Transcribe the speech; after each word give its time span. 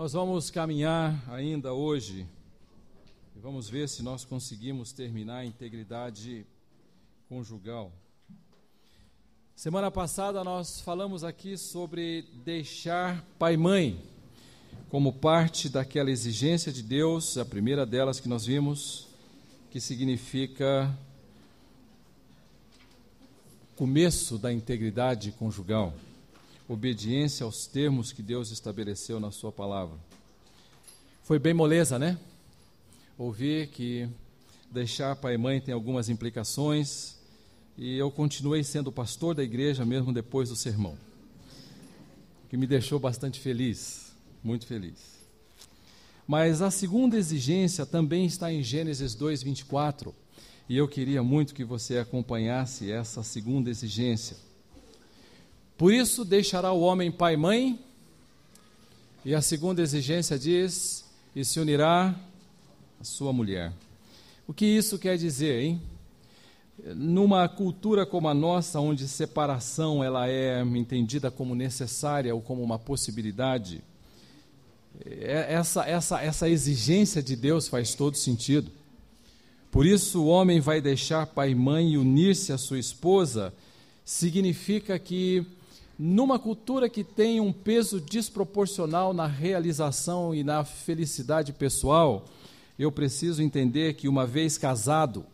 Nós 0.00 0.14
vamos 0.14 0.50
caminhar 0.50 1.22
ainda 1.28 1.74
hoje 1.74 2.26
e 3.36 3.38
vamos 3.38 3.68
ver 3.68 3.86
se 3.86 4.02
nós 4.02 4.24
conseguimos 4.24 4.92
terminar 4.92 5.40
a 5.40 5.44
integridade 5.44 6.46
conjugal. 7.28 7.92
Semana 9.54 9.90
passada 9.90 10.42
nós 10.42 10.80
falamos 10.80 11.22
aqui 11.22 11.54
sobre 11.58 12.22
deixar 12.42 13.22
pai 13.38 13.52
e 13.52 13.56
mãe 13.58 14.02
como 14.88 15.12
parte 15.12 15.68
daquela 15.68 16.10
exigência 16.10 16.72
de 16.72 16.82
Deus, 16.82 17.36
a 17.36 17.44
primeira 17.44 17.84
delas 17.84 18.18
que 18.18 18.26
nós 18.26 18.46
vimos, 18.46 19.06
que 19.70 19.82
significa 19.82 20.98
começo 23.76 24.38
da 24.38 24.50
integridade 24.50 25.30
conjugal 25.32 25.92
obediência 26.72 27.42
aos 27.42 27.66
termos 27.66 28.12
que 28.12 28.22
Deus 28.22 28.52
estabeleceu 28.52 29.18
na 29.18 29.32
Sua 29.32 29.50
palavra. 29.50 29.98
Foi 31.24 31.36
bem 31.36 31.52
moleza, 31.52 31.98
né? 31.98 32.16
Ouvir 33.18 33.66
que 33.70 34.08
deixar 34.70 35.16
pai 35.16 35.34
e 35.34 35.38
mãe 35.38 35.60
tem 35.60 35.74
algumas 35.74 36.08
implicações 36.08 37.16
e 37.76 37.98
eu 37.98 38.08
continuei 38.08 38.62
sendo 38.62 38.92
pastor 38.92 39.34
da 39.34 39.42
igreja 39.42 39.84
mesmo 39.84 40.12
depois 40.12 40.48
do 40.48 40.54
sermão, 40.54 40.96
que 42.48 42.56
me 42.56 42.68
deixou 42.68 43.00
bastante 43.00 43.40
feliz, 43.40 44.12
muito 44.40 44.64
feliz. 44.64 45.18
Mas 46.24 46.62
a 46.62 46.70
segunda 46.70 47.18
exigência 47.18 47.84
também 47.84 48.26
está 48.26 48.52
em 48.52 48.62
Gênesis 48.62 49.16
2:24, 49.16 50.14
e 50.68 50.76
eu 50.76 50.86
queria 50.86 51.20
muito 51.20 51.52
que 51.52 51.64
você 51.64 51.98
acompanhasse 51.98 52.92
essa 52.92 53.24
segunda 53.24 53.68
exigência. 53.68 54.49
Por 55.80 55.94
isso 55.94 56.26
deixará 56.26 56.72
o 56.72 56.82
homem 56.82 57.10
pai 57.10 57.32
e 57.32 57.36
mãe, 57.38 57.80
e 59.24 59.34
a 59.34 59.40
segunda 59.40 59.80
exigência 59.80 60.38
diz: 60.38 61.06
e 61.34 61.42
se 61.42 61.58
unirá 61.58 62.14
a 63.00 63.02
sua 63.02 63.32
mulher. 63.32 63.72
O 64.46 64.52
que 64.52 64.66
isso 64.66 64.98
quer 64.98 65.16
dizer, 65.16 65.58
hein? 65.58 65.80
Numa 66.94 67.48
cultura 67.48 68.04
como 68.04 68.28
a 68.28 68.34
nossa, 68.34 68.78
onde 68.78 69.08
separação 69.08 70.04
ela 70.04 70.28
é 70.28 70.60
entendida 70.60 71.30
como 71.30 71.54
necessária 71.54 72.34
ou 72.34 72.42
como 72.42 72.62
uma 72.62 72.78
possibilidade, 72.78 73.82
é, 75.02 75.46
essa, 75.54 75.88
essa, 75.88 76.20
essa 76.22 76.46
exigência 76.46 77.22
de 77.22 77.34
Deus 77.34 77.68
faz 77.68 77.94
todo 77.94 78.18
sentido. 78.18 78.70
Por 79.70 79.86
isso, 79.86 80.24
o 80.24 80.26
homem 80.26 80.60
vai 80.60 80.82
deixar 80.82 81.24
pai 81.24 81.52
e 81.52 81.54
mãe 81.54 81.92
e 81.92 81.96
unir-se 81.96 82.52
à 82.52 82.58
sua 82.58 82.78
esposa, 82.78 83.50
significa 84.04 84.98
que 84.98 85.46
numa 86.02 86.38
cultura 86.38 86.88
que 86.88 87.04
tem 87.04 87.40
um 87.40 87.52
peso 87.52 88.00
desproporcional 88.00 89.12
na 89.12 89.26
realização 89.26 90.34
e 90.34 90.42
na 90.42 90.64
felicidade 90.64 91.52
pessoal, 91.52 92.24
eu 92.78 92.90
preciso 92.90 93.42
entender 93.42 93.92
que, 93.92 94.08
uma 94.08 94.26
vez 94.26 94.56
casado, 94.56 95.26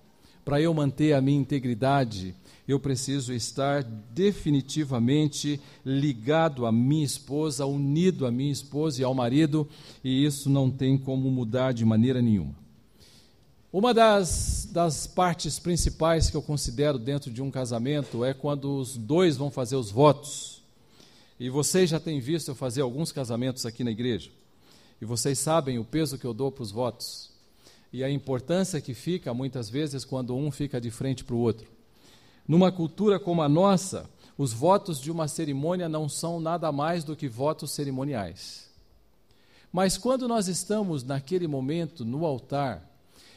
para 0.45 0.61
eu 0.61 0.75
manter 0.75 1.13
a 1.13 1.21
minha 1.21 1.39
integridade, 1.39 2.35
eu 2.67 2.81
preciso 2.81 3.33
estar 3.33 3.85
definitivamente 3.85 5.61
ligado 5.85 6.67
à 6.67 6.73
minha 6.73 7.05
esposa, 7.05 7.65
unido 7.65 8.27
à 8.27 8.33
minha 8.33 8.51
esposa 8.51 9.01
e 9.01 9.05
ao 9.05 9.15
marido, 9.15 9.69
e 10.03 10.25
isso 10.25 10.51
não 10.51 10.69
tem 10.69 10.99
como 10.99 11.31
mudar 11.31 11.71
de 11.71 11.85
maneira 11.85 12.21
nenhuma. 12.21 12.57
Uma 13.73 13.95
das, 13.95 14.69
das 14.73 15.07
partes 15.07 15.61
principais 15.61 16.29
que 16.29 16.37
eu 16.37 16.43
considero 16.43 16.99
dentro 16.99 17.31
de 17.31 17.41
um 17.41 17.53
casamento 17.53 18.25
é 18.25 18.35
quando 18.35 18.81
os 18.81 18.97
dois 18.97 19.37
vão 19.37 19.49
fazer 19.49 19.77
os 19.77 19.93
votos. 19.93 20.56
E 21.39 21.51
vocês 21.51 21.91
já 21.91 22.01
têm 22.01 22.19
visto 22.19 22.49
eu 22.49 22.55
fazer 22.55 22.81
alguns 22.81 23.13
casamentos 23.13 23.67
aqui 23.67 23.85
na 23.85 23.91
igreja. 23.91 24.31
E 25.01 25.05
vocês 25.05 25.39
sabem 25.39 25.79
o 25.79 25.85
peso 25.85 26.17
que 26.17 26.25
eu 26.25 26.33
dou 26.33 26.51
para 26.51 26.63
os 26.63 26.71
votos. 26.71 27.31
E 27.93 28.03
a 28.03 28.11
importância 28.11 28.81
que 28.81 28.95
fica, 28.95 29.35
muitas 29.35 29.69
vezes, 29.69 30.05
quando 30.05 30.35
um 30.35 30.51
fica 30.51 30.81
de 30.81 30.91
frente 30.91 31.25
para 31.25 31.35
o 31.35 31.39
outro. 31.39 31.69
Numa 32.49 32.73
cultura 32.73 33.19
como 33.21 33.43
a 33.43 33.49
nossa, 33.49 34.09
os 34.39 34.53
votos 34.53 34.99
de 35.01 35.11
uma 35.11 35.29
cerimônia 35.29 35.89
não 35.89 36.09
são 36.09 36.41
nada 36.41 36.73
mais 36.73 37.05
do 37.05 37.15
que 37.15 37.29
votos 37.29 37.71
cerimoniais. 37.73 38.71
Mas 39.73 39.99
quando 39.99 40.27
nós 40.27 40.49
estamos 40.49 41.03
naquele 41.03 41.47
momento 41.47 42.05
no 42.05 42.25
altar, 42.25 42.83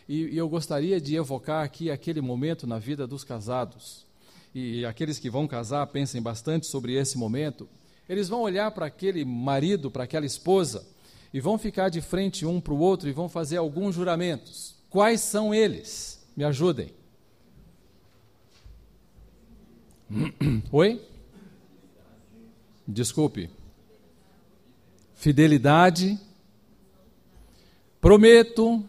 e, 0.08 0.24
e 0.26 0.38
eu 0.38 0.48
gostaria 0.48 1.02
de 1.02 1.16
evocar 1.16 1.66
aqui 1.66 1.92
aquele 1.92 2.22
momento 2.22 2.66
na 2.66 2.80
vida 2.80 3.06
dos 3.06 3.26
casados, 3.26 4.06
e 4.56 4.86
aqueles 4.86 5.20
que 5.20 5.30
vão 5.30 5.48
casar 5.48 5.86
pensem 5.88 6.22
bastante 6.22 6.66
sobre 6.66 6.94
esse 6.94 7.18
momento, 7.18 7.68
eles 8.10 8.28
vão 8.28 8.42
olhar 8.42 8.72
para 8.72 8.88
aquele 8.88 9.24
marido, 9.24 9.92
para 9.92 10.04
aquela 10.06 10.26
esposa, 10.26 10.84
e 11.32 11.40
vão 11.40 11.60
ficar 11.60 11.90
de 11.90 12.02
frente 12.02 12.44
um 12.44 12.60
para 12.60 12.74
o 12.74 12.80
outro 12.80 13.08
e 13.08 13.14
vão 13.14 13.30
fazer 13.30 13.58
alguns 13.58 13.94
juramentos. 13.94 14.76
Quais 14.90 15.22
são 15.22 15.54
eles? 15.54 16.26
Me 16.36 16.44
ajudem. 16.44 16.92
Oi? 20.72 21.00
Desculpe. 22.88 23.48
Fidelidade. 25.14 26.20
Prometo. 28.02 28.84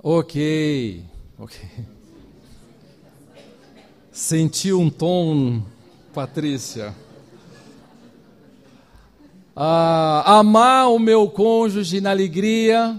Ok. 0.00 1.04
Ok. 1.36 1.60
Senti 4.12 4.72
um 4.72 4.88
tom 4.88 5.64
Patrícia. 6.12 6.94
Ah, 9.56 10.38
amar 10.38 10.90
o 10.90 10.98
meu 10.98 11.30
cônjuge 11.30 12.00
na 12.00 12.10
alegria, 12.10 12.98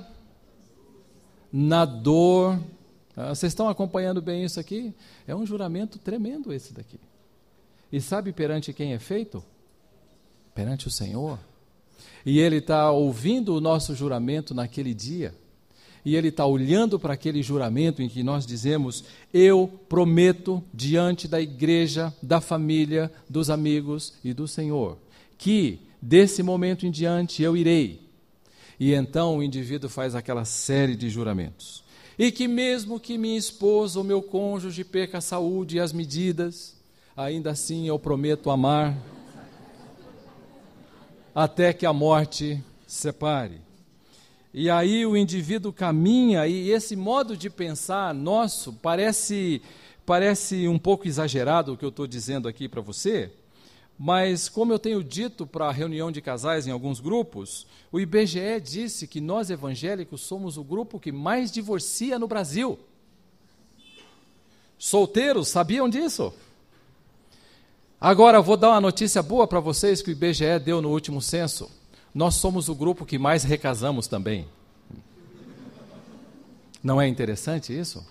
na 1.51 1.85
dor. 1.85 2.59
Ah, 3.15 3.29
vocês 3.29 3.51
estão 3.51 3.69
acompanhando 3.69 4.21
bem 4.21 4.43
isso 4.43 4.59
aqui? 4.59 4.93
É 5.27 5.35
um 5.35 5.45
juramento 5.45 5.99
tremendo 5.99 6.51
esse 6.51 6.73
daqui. 6.73 6.99
E 7.91 8.01
sabe 8.01 8.33
perante 8.33 8.73
quem 8.73 8.93
é 8.93 8.99
feito? 8.99 9.43
Perante 10.55 10.87
o 10.87 10.91
Senhor. 10.91 11.37
E 12.25 12.39
Ele 12.39 12.57
está 12.57 12.89
ouvindo 12.91 13.55
o 13.55 13.61
nosso 13.61 13.93
juramento 13.95 14.55
naquele 14.55 14.93
dia 14.93 15.35
e 16.05 16.15
ele 16.15 16.27
está 16.27 16.45
olhando 16.45 16.99
para 16.99 17.13
aquele 17.13 17.41
juramento 17.41 18.01
em 18.01 18.09
que 18.09 18.23
nós 18.23 18.45
dizemos: 18.45 19.03
Eu 19.33 19.79
prometo 19.87 20.63
diante 20.73 21.27
da 21.27 21.39
igreja, 21.39 22.13
da 22.21 22.41
família, 22.41 23.11
dos 23.29 23.49
amigos 23.49 24.13
e 24.23 24.33
do 24.33 24.47
Senhor, 24.47 24.97
que 25.37 25.79
desse 26.01 26.43
momento 26.43 26.85
em 26.85 26.91
diante 26.91 27.41
eu 27.41 27.55
irei. 27.55 28.01
E 28.79 28.93
então 28.93 29.37
o 29.37 29.43
indivíduo 29.43 29.89
faz 29.89 30.15
aquela 30.15 30.43
série 30.43 30.95
de 30.95 31.09
juramentos. 31.09 31.83
E 32.19 32.31
que 32.31 32.47
mesmo 32.47 32.99
que 32.99 33.17
minha 33.17 33.37
esposa 33.37 33.99
ou 33.99 34.03
meu 34.03 34.21
cônjuge 34.21 34.83
perca 34.83 35.19
a 35.19 35.21
saúde 35.21 35.77
e 35.77 35.79
as 35.79 35.93
medidas, 35.93 36.75
ainda 37.15 37.51
assim 37.51 37.87
eu 37.87 37.97
prometo 37.97 38.51
amar 38.51 38.95
até 41.33 41.73
que 41.73 41.85
a 41.85 41.93
morte 41.93 42.63
separe. 42.85 43.59
E 44.53 44.69
aí 44.69 45.03
o 45.03 45.17
indivíduo 45.17 45.73
caminha 45.73 46.45
e 46.45 46.69
esse 46.69 46.95
modo 46.95 47.35
de 47.35 47.49
pensar 47.49 48.13
nosso 48.13 48.71
parece 48.71 49.63
parece 50.05 50.67
um 50.67 50.77
pouco 50.77 51.07
exagerado 51.07 51.73
o 51.73 51.77
que 51.77 51.83
eu 51.83 51.89
estou 51.89 52.05
dizendo 52.05 52.47
aqui 52.47 52.69
para 52.69 52.81
você, 52.81 53.31
mas 53.97 54.49
como 54.49 54.71
eu 54.71 54.77
tenho 54.77 55.03
dito 55.03 55.47
para 55.47 55.69
a 55.69 55.71
reunião 55.71 56.11
de 56.11 56.21
casais 56.21 56.67
em 56.67 56.71
alguns 56.71 56.99
grupos, 56.99 57.65
o 57.91 57.99
IBGE 57.99 58.59
disse 58.61 59.07
que 59.07 59.19
nós 59.19 59.49
evangélicos 59.49 60.21
somos 60.21 60.57
o 60.57 60.63
grupo 60.63 60.99
que 60.99 61.11
mais 61.11 61.51
divorcia 61.51 62.19
no 62.19 62.27
Brasil. 62.27 62.77
Solteiros, 64.77 65.47
sabiam 65.47 65.89
disso? 65.89 66.33
Agora 67.99 68.41
vou 68.41 68.57
dar 68.57 68.71
uma 68.71 68.81
notícia 68.81 69.23
boa 69.23 69.47
para 69.47 69.61
vocês 69.61 70.01
que 70.01 70.09
o 70.09 70.11
IBGE 70.11 70.59
deu 70.63 70.81
no 70.81 70.89
último 70.89 71.21
censo 71.21 71.71
nós 72.13 72.35
somos 72.35 72.69
o 72.69 72.75
grupo 72.75 73.05
que 73.05 73.17
mais 73.17 73.43
recasamos 73.43 74.07
também. 74.07 74.47
Não 76.83 77.01
é 77.01 77.07
interessante 77.07 77.77
isso? 77.77 78.05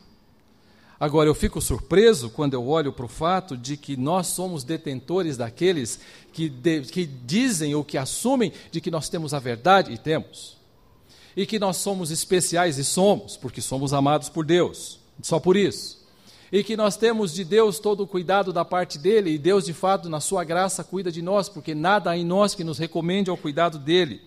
Agora, 0.99 1.29
eu 1.29 1.35
fico 1.35 1.61
surpreso 1.61 2.31
quando 2.31 2.55
eu 2.55 2.67
olho 2.67 2.93
para 2.93 3.05
o 3.05 3.09
fato 3.09 3.57
de 3.57 3.77
que 3.77 3.97
nós 3.97 4.29
somos 4.29 4.65
detentores 4.65 5.37
daqueles 5.37 6.01
que, 6.33 6.49
de, 6.49 6.83
que 6.83 7.05
dizem 7.05 7.75
ou 7.75 7.85
que 7.85 7.99
assumem 7.99 8.53
de 8.71 8.81
que 8.81 8.91
nós 8.91 9.09
temos 9.09 9.35
a 9.35 9.39
verdade, 9.39 9.93
e 9.93 9.99
temos. 9.99 10.57
E 11.37 11.45
que 11.45 11.59
nós 11.59 11.77
somos 11.77 12.11
especiais, 12.11 12.79
e 12.79 12.85
somos, 12.85 13.37
porque 13.37 13.61
somos 13.61 13.93
amados 13.93 14.29
por 14.29 14.45
Deus. 14.45 15.01
Só 15.21 15.41
por 15.41 15.57
isso 15.57 16.02
e 16.53 16.63
que 16.63 16.77
nós 16.77 16.99
temos 16.99 17.33
de 17.33 17.45
Deus 17.45 17.79
todo 17.79 18.03
o 18.03 18.07
cuidado 18.07 18.53
da 18.53 18.63
parte 18.63 18.99
dele, 18.99 19.31
e 19.31 19.39
Deus, 19.39 19.65
de 19.65 19.73
fato, 19.73 20.11
na 20.11 20.21
sua 20.21 20.45
graça, 20.45 20.85
cuida 20.85 21.11
de 21.11 21.23
nós, 21.23 21.49
porque 21.49 21.75
nada 21.75 22.11
há 22.11 22.17
em 22.17 22.27
nós 22.27 22.55
que 22.55 22.63
nos 22.63 22.77
recomende 22.77 23.31
ao 23.31 23.39
cuidado 23.39 23.79
dele. 23.79 24.21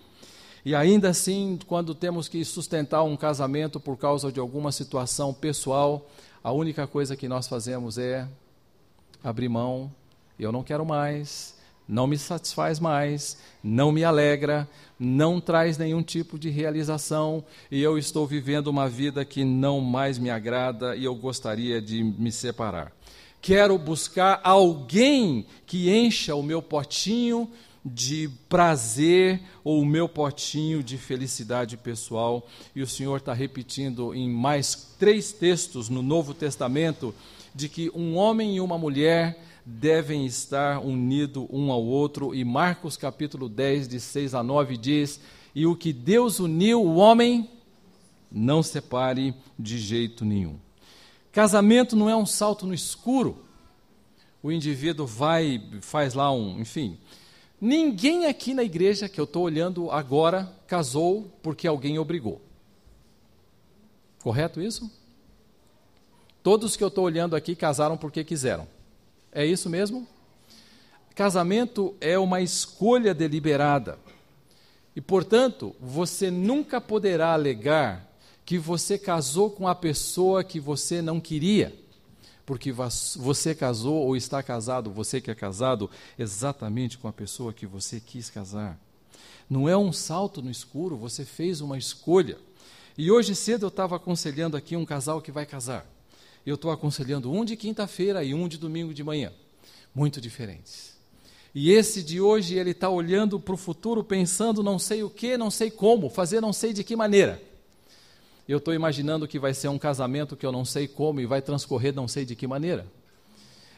E 0.66 0.74
ainda 0.74 1.10
assim, 1.10 1.60
quando 1.68 1.94
temos 1.94 2.28
que 2.28 2.44
sustentar 2.44 3.04
um 3.04 3.16
casamento 3.16 3.80
por 3.80 3.96
causa 3.96 4.32
de 4.32 4.40
alguma 4.40 4.72
situação 4.72 5.32
pessoal, 5.32 6.10
a 6.44 6.52
única 6.52 6.88
coisa 6.88 7.16
que 7.16 7.28
nós 7.28 7.48
fazemos 7.48 8.00
é 8.00 8.28
abrir 9.24 9.48
mão, 9.48 9.94
eu 10.40 10.52
não 10.52 10.64
quero 10.64 10.84
mais, 10.84 11.56
não 11.88 12.08
me 12.08 12.18
satisfaz 12.18 12.80
mais, 12.80 13.38
não 13.64 13.92
me 13.92 14.04
alegra, 14.04 14.68
não 15.00 15.42
traz 15.42 15.78
nenhum 15.78 16.02
tipo 16.02 16.40
de 16.40 16.50
realização 16.50 17.44
e 17.70 17.82
eu 17.82 17.98
estou 17.98 18.26
vivendo 18.26 18.68
uma 18.68 18.88
vida 18.88 19.26
que 19.26 19.44
não 19.44 19.82
mais 19.82 20.18
me 20.18 20.30
agrada 20.30 20.96
e 20.96 21.04
eu 21.04 21.16
gostaria 21.16 21.82
de 21.82 22.04
me 22.04 22.32
separar. 22.32 22.92
Quero 23.42 23.78
buscar 23.78 24.40
alguém 24.44 25.46
que 25.66 25.96
encha 25.96 26.34
o 26.34 26.42
meu 26.42 26.62
potinho 26.62 27.50
de 27.86 28.28
prazer 28.50 29.40
ou 29.64 29.80
o 29.80 29.86
meu 29.86 30.10
potinho 30.10 30.82
de 30.82 30.98
felicidade 30.98 31.78
pessoal. 31.78 32.48
E 32.76 32.82
o 32.82 32.88
Senhor 32.88 33.18
está 33.18 33.34
repetindo 33.34 34.16
em 34.16 34.28
mais 34.28 34.96
três 34.98 35.32
textos 35.32 35.90
no 35.90 36.02
Novo 36.02 36.34
Testamento 36.34 37.14
de 37.54 37.70
que 37.70 37.92
um 37.94 38.16
homem 38.16 38.56
e 38.56 38.62
uma 38.62 38.78
mulher 38.78 39.40
devem 39.66 40.26
estar 40.26 40.80
unidos 40.80 41.48
um 41.50 41.72
ao 41.72 41.84
outro. 41.84 42.36
E 42.36 42.46
Marcos 42.46 42.96
capítulo 42.96 43.50
10, 43.50 43.88
de 43.88 44.00
6 44.00 44.36
a 44.36 44.44
9, 44.44 44.78
diz: 44.78 45.20
E 45.56 45.66
o 45.66 45.76
que 45.76 45.92
Deus 45.92 46.40
uniu, 46.40 46.84
o 46.84 46.96
homem 46.96 47.50
não 48.32 48.62
separe 48.62 49.34
de 49.58 49.78
jeito 49.78 50.24
nenhum. 50.24 50.58
Casamento 51.32 51.96
não 51.96 52.10
é 52.10 52.16
um 52.16 52.26
salto 52.26 52.68
no 52.68 52.74
escuro. 52.74 53.44
O 54.44 54.52
indivíduo 54.52 55.08
vai, 55.08 55.62
faz 55.82 56.14
lá 56.14 56.32
um, 56.32 56.60
enfim. 56.60 56.98
Ninguém 57.60 58.28
aqui 58.28 58.54
na 58.54 58.64
igreja 58.64 59.10
que 59.10 59.20
eu 59.20 59.24
estou 59.24 59.44
olhando 59.44 59.90
agora 59.90 60.54
casou 60.68 61.32
porque 61.42 61.68
alguém 61.68 61.98
obrigou. 61.98 62.42
Correto 64.22 64.62
isso? 64.62 64.92
Todos 66.44 66.76
que 66.76 66.84
eu 66.84 66.90
estou 66.90 67.06
olhando 67.06 67.36
aqui 67.36 67.56
casaram 67.56 67.98
porque 67.98 68.24
quiseram. 68.24 68.68
É 69.36 69.46
isso 69.46 69.70
mesmo? 69.70 70.08
Casamento 71.14 71.94
é 72.00 72.18
uma 72.18 72.40
escolha 72.40 73.14
deliberada. 73.14 74.00
E, 74.96 75.02
portanto, 75.02 75.76
você 75.78 76.32
nunca 76.32 76.80
poderá 76.80 77.34
alegar 77.34 78.10
que 78.46 78.58
você 78.58 78.98
casou 78.98 79.50
com 79.50 79.68
a 79.68 79.76
pessoa 79.76 80.42
que 80.42 80.58
você 80.58 81.02
não 81.02 81.20
queria, 81.20 81.78
porque 82.46 82.72
você 82.72 83.54
casou 83.54 84.06
ou 84.06 84.16
está 84.16 84.42
casado, 84.42 84.90
você 84.90 85.20
que 85.20 85.30
é 85.30 85.36
casado, 85.36 85.92
exatamente 86.18 86.98
com 86.98 87.10
a 87.10 87.14
pessoa 87.14 87.52
que 87.52 87.66
você 87.66 88.00
quis 88.00 88.30
casar. 88.30 88.80
Não 89.50 89.68
é 89.68 89.76
um 89.76 89.92
salto 89.92 90.42
no 90.42 90.50
escuro, 90.50 90.96
você 90.96 91.26
fez 91.26 91.60
uma 91.60 91.78
escolha. 91.78 92.38
E 92.98 93.12
hoje 93.12 93.36
cedo 93.36 93.66
eu 93.66 93.70
estava 93.70 93.98
aconselhando 93.98 94.56
aqui 94.56 94.78
um 94.78 94.86
casal 94.86 95.22
que 95.22 95.30
vai 95.30 95.46
casar 95.46 95.86
eu 96.46 96.56
estou 96.56 96.72
aconselhando 96.72 97.32
um 97.32 97.44
de 97.44 97.56
quinta-feira 97.56 98.24
e 98.24 98.34
um 98.34 98.48
de 98.48 98.58
domingo 98.58 98.94
de 98.94 99.04
manhã. 99.04 99.32
Muito 99.94 100.22
diferentes. 100.22 100.96
E 101.54 101.72
esse 101.72 102.04
de 102.04 102.20
hoje, 102.20 102.56
ele 102.56 102.72
está 102.72 102.90
olhando 102.90 103.40
para 103.40 103.54
o 103.54 103.58
futuro, 103.58 104.04
pensando 104.04 104.62
não 104.62 104.78
sei 104.78 105.04
o 105.04 105.10
que, 105.10 105.38
não 105.38 105.50
sei 105.50 105.72
como, 105.72 106.10
fazer 106.10 106.42
não 106.42 106.52
sei 106.52 106.74
de 106.74 106.84
que 106.84 106.96
maneira. 106.96 107.42
Eu 108.48 108.58
estou 108.58 108.74
imaginando 108.74 109.28
que 109.28 109.40
vai 109.40 109.54
ser 109.54 109.70
um 109.70 109.80
casamento 109.80 110.36
que 110.36 110.46
eu 110.46 110.52
não 110.52 110.66
sei 110.66 110.88
como 110.88 111.20
e 111.20 111.26
vai 111.26 111.42
transcorrer 111.42 111.96
não 111.96 112.08
sei 112.08 112.26
de 112.26 112.36
que 112.36 112.46
maneira. 112.46 112.86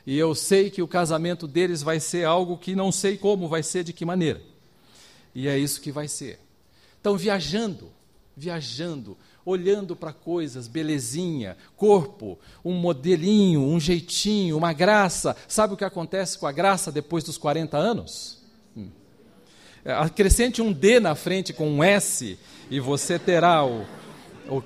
E 0.05 0.17
eu 0.17 0.33
sei 0.33 0.69
que 0.69 0.81
o 0.81 0.87
casamento 0.87 1.47
deles 1.47 1.81
vai 1.81 1.99
ser 1.99 2.25
algo 2.25 2.57
que 2.57 2.75
não 2.75 2.91
sei 2.91 3.17
como 3.17 3.47
vai 3.47 3.61
ser 3.61 3.83
de 3.83 3.93
que 3.93 4.03
maneira. 4.03 4.41
E 5.35 5.47
é 5.47 5.57
isso 5.57 5.79
que 5.79 5.91
vai 5.91 6.07
ser. 6.07 6.39
Estão 6.95 7.15
viajando, 7.15 7.91
viajando, 8.35 9.15
olhando 9.47 9.95
para 9.95 10.11
coisas, 10.11 10.67
belezinha, 10.67 11.55
corpo, 11.77 12.37
um 12.65 12.73
modelinho, 12.73 13.61
um 13.61 13.79
jeitinho, 13.79 14.57
uma 14.57 14.73
graça. 14.73 15.37
Sabe 15.47 15.73
o 15.73 15.77
que 15.77 15.85
acontece 15.85 16.37
com 16.37 16.45
a 16.45 16.51
graça 16.51 16.91
depois 16.91 17.23
dos 17.23 17.37
40 17.37 17.77
anos? 17.77 18.39
Hum. 18.75 18.89
É, 19.85 19.93
acrescente 19.93 20.61
um 20.61 20.73
D 20.73 20.99
na 20.99 21.15
frente 21.15 21.53
com 21.53 21.69
um 21.69 21.81
S 21.81 22.37
e 22.69 22.79
você 22.81 23.17
terá 23.17 23.63
o. 23.65 23.85
o 24.49 24.61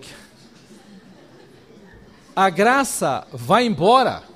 a 2.36 2.50
graça 2.50 3.28
vai 3.32 3.68
embora. 3.68 4.31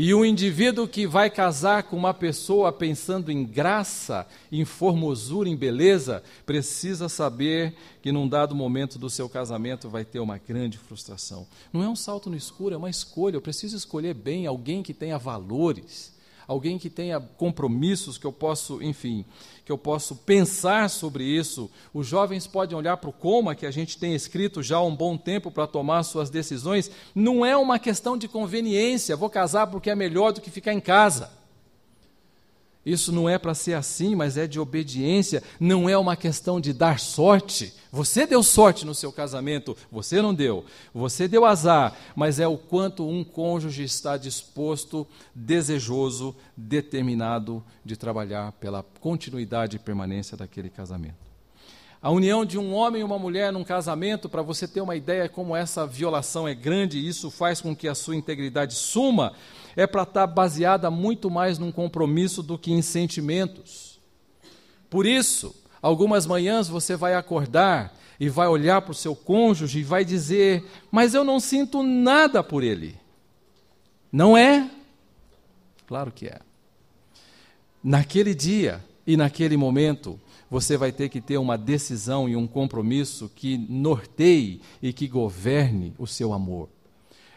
E 0.00 0.14
o 0.14 0.24
indivíduo 0.24 0.86
que 0.86 1.08
vai 1.08 1.28
casar 1.28 1.82
com 1.82 1.96
uma 1.96 2.14
pessoa 2.14 2.72
pensando 2.72 3.32
em 3.32 3.44
graça, 3.44 4.28
em 4.52 4.64
formosura, 4.64 5.48
em 5.48 5.56
beleza, 5.56 6.22
precisa 6.46 7.08
saber 7.08 7.74
que 8.00 8.12
num 8.12 8.28
dado 8.28 8.54
momento 8.54 8.96
do 8.96 9.10
seu 9.10 9.28
casamento 9.28 9.90
vai 9.90 10.04
ter 10.04 10.20
uma 10.20 10.38
grande 10.38 10.78
frustração. 10.78 11.48
Não 11.72 11.82
é 11.82 11.88
um 11.88 11.96
salto 11.96 12.30
no 12.30 12.36
escuro, 12.36 12.76
é 12.76 12.78
uma 12.78 12.88
escolha. 12.88 13.34
Eu 13.34 13.42
preciso 13.42 13.76
escolher 13.76 14.14
bem 14.14 14.46
alguém 14.46 14.84
que 14.84 14.94
tenha 14.94 15.18
valores 15.18 16.16
alguém 16.48 16.78
que 16.78 16.88
tenha 16.88 17.20
compromissos 17.20 18.16
que 18.16 18.26
eu 18.26 18.32
posso, 18.32 18.82
enfim, 18.82 19.22
que 19.66 19.70
eu 19.70 19.76
posso 19.76 20.16
pensar 20.16 20.88
sobre 20.88 21.22
isso. 21.22 21.70
Os 21.92 22.06
jovens 22.06 22.46
podem 22.46 22.74
olhar 22.74 22.96
para 22.96 23.10
o 23.10 23.12
coma 23.12 23.54
que 23.54 23.66
a 23.66 23.70
gente 23.70 23.98
tem 23.98 24.14
escrito 24.14 24.62
já 24.62 24.78
há 24.78 24.82
um 24.82 24.96
bom 24.96 25.18
tempo 25.18 25.50
para 25.50 25.66
tomar 25.66 26.02
suas 26.04 26.30
decisões. 26.30 26.90
Não 27.14 27.44
é 27.44 27.54
uma 27.54 27.78
questão 27.78 28.16
de 28.16 28.26
conveniência, 28.26 29.14
vou 29.14 29.28
casar 29.28 29.66
porque 29.66 29.90
é 29.90 29.94
melhor 29.94 30.32
do 30.32 30.40
que 30.40 30.50
ficar 30.50 30.72
em 30.72 30.80
casa. 30.80 31.37
Isso 32.84 33.12
não 33.12 33.28
é 33.28 33.38
para 33.38 33.54
ser 33.54 33.74
assim, 33.74 34.14
mas 34.14 34.36
é 34.36 34.46
de 34.46 34.58
obediência, 34.58 35.42
não 35.60 35.88
é 35.88 35.98
uma 35.98 36.16
questão 36.16 36.60
de 36.60 36.72
dar 36.72 36.98
sorte. 36.98 37.74
Você 37.92 38.26
deu 38.26 38.42
sorte 38.42 38.86
no 38.86 38.94
seu 38.94 39.12
casamento, 39.12 39.76
você 39.90 40.22
não 40.22 40.32
deu. 40.32 40.64
Você 40.94 41.28
deu 41.28 41.44
azar, 41.44 41.96
mas 42.16 42.40
é 42.40 42.46
o 42.46 42.56
quanto 42.56 43.06
um 43.06 43.22
cônjuge 43.22 43.82
está 43.82 44.16
disposto, 44.16 45.06
desejoso, 45.34 46.34
determinado 46.56 47.62
de 47.84 47.96
trabalhar 47.96 48.52
pela 48.52 48.82
continuidade 49.00 49.76
e 49.76 49.80
permanência 49.80 50.36
daquele 50.36 50.70
casamento. 50.70 51.27
A 52.00 52.10
união 52.10 52.44
de 52.44 52.56
um 52.56 52.72
homem 52.72 53.00
e 53.00 53.04
uma 53.04 53.18
mulher 53.18 53.52
num 53.52 53.64
casamento, 53.64 54.28
para 54.28 54.40
você 54.40 54.68
ter 54.68 54.80
uma 54.80 54.94
ideia 54.94 55.28
como 55.28 55.56
essa 55.56 55.84
violação 55.84 56.46
é 56.46 56.54
grande, 56.54 56.98
e 56.98 57.08
isso 57.08 57.28
faz 57.28 57.60
com 57.60 57.74
que 57.74 57.88
a 57.88 57.94
sua 57.94 58.14
integridade 58.14 58.74
suma, 58.74 59.32
é 59.74 59.84
para 59.84 60.04
estar 60.04 60.26
tá 60.26 60.32
baseada 60.32 60.90
muito 60.90 61.28
mais 61.28 61.58
num 61.58 61.72
compromisso 61.72 62.40
do 62.40 62.56
que 62.56 62.72
em 62.72 62.82
sentimentos. 62.82 63.98
Por 64.88 65.06
isso, 65.06 65.54
algumas 65.82 66.24
manhãs 66.24 66.68
você 66.68 66.94
vai 66.94 67.14
acordar 67.14 67.92
e 68.20 68.28
vai 68.28 68.46
olhar 68.46 68.80
para 68.82 68.92
o 68.92 68.94
seu 68.94 69.14
cônjuge 69.14 69.80
e 69.80 69.84
vai 69.84 70.04
dizer: 70.04 70.64
Mas 70.90 71.14
eu 71.14 71.24
não 71.24 71.40
sinto 71.40 71.82
nada 71.82 72.44
por 72.44 72.62
ele. 72.62 72.96
Não 74.10 74.36
é? 74.36 74.70
Claro 75.86 76.12
que 76.12 76.26
é. 76.26 76.40
Naquele 77.82 78.34
dia 78.34 78.84
e 79.06 79.16
naquele 79.16 79.56
momento, 79.56 80.20
você 80.50 80.76
vai 80.76 80.92
ter 80.92 81.08
que 81.08 81.20
ter 81.20 81.38
uma 81.38 81.58
decisão 81.58 82.28
e 82.28 82.36
um 82.36 82.46
compromisso 82.46 83.30
que 83.34 83.58
norteie 83.58 84.60
e 84.82 84.92
que 84.92 85.06
governe 85.06 85.92
o 85.98 86.06
seu 86.06 86.32
amor 86.32 86.68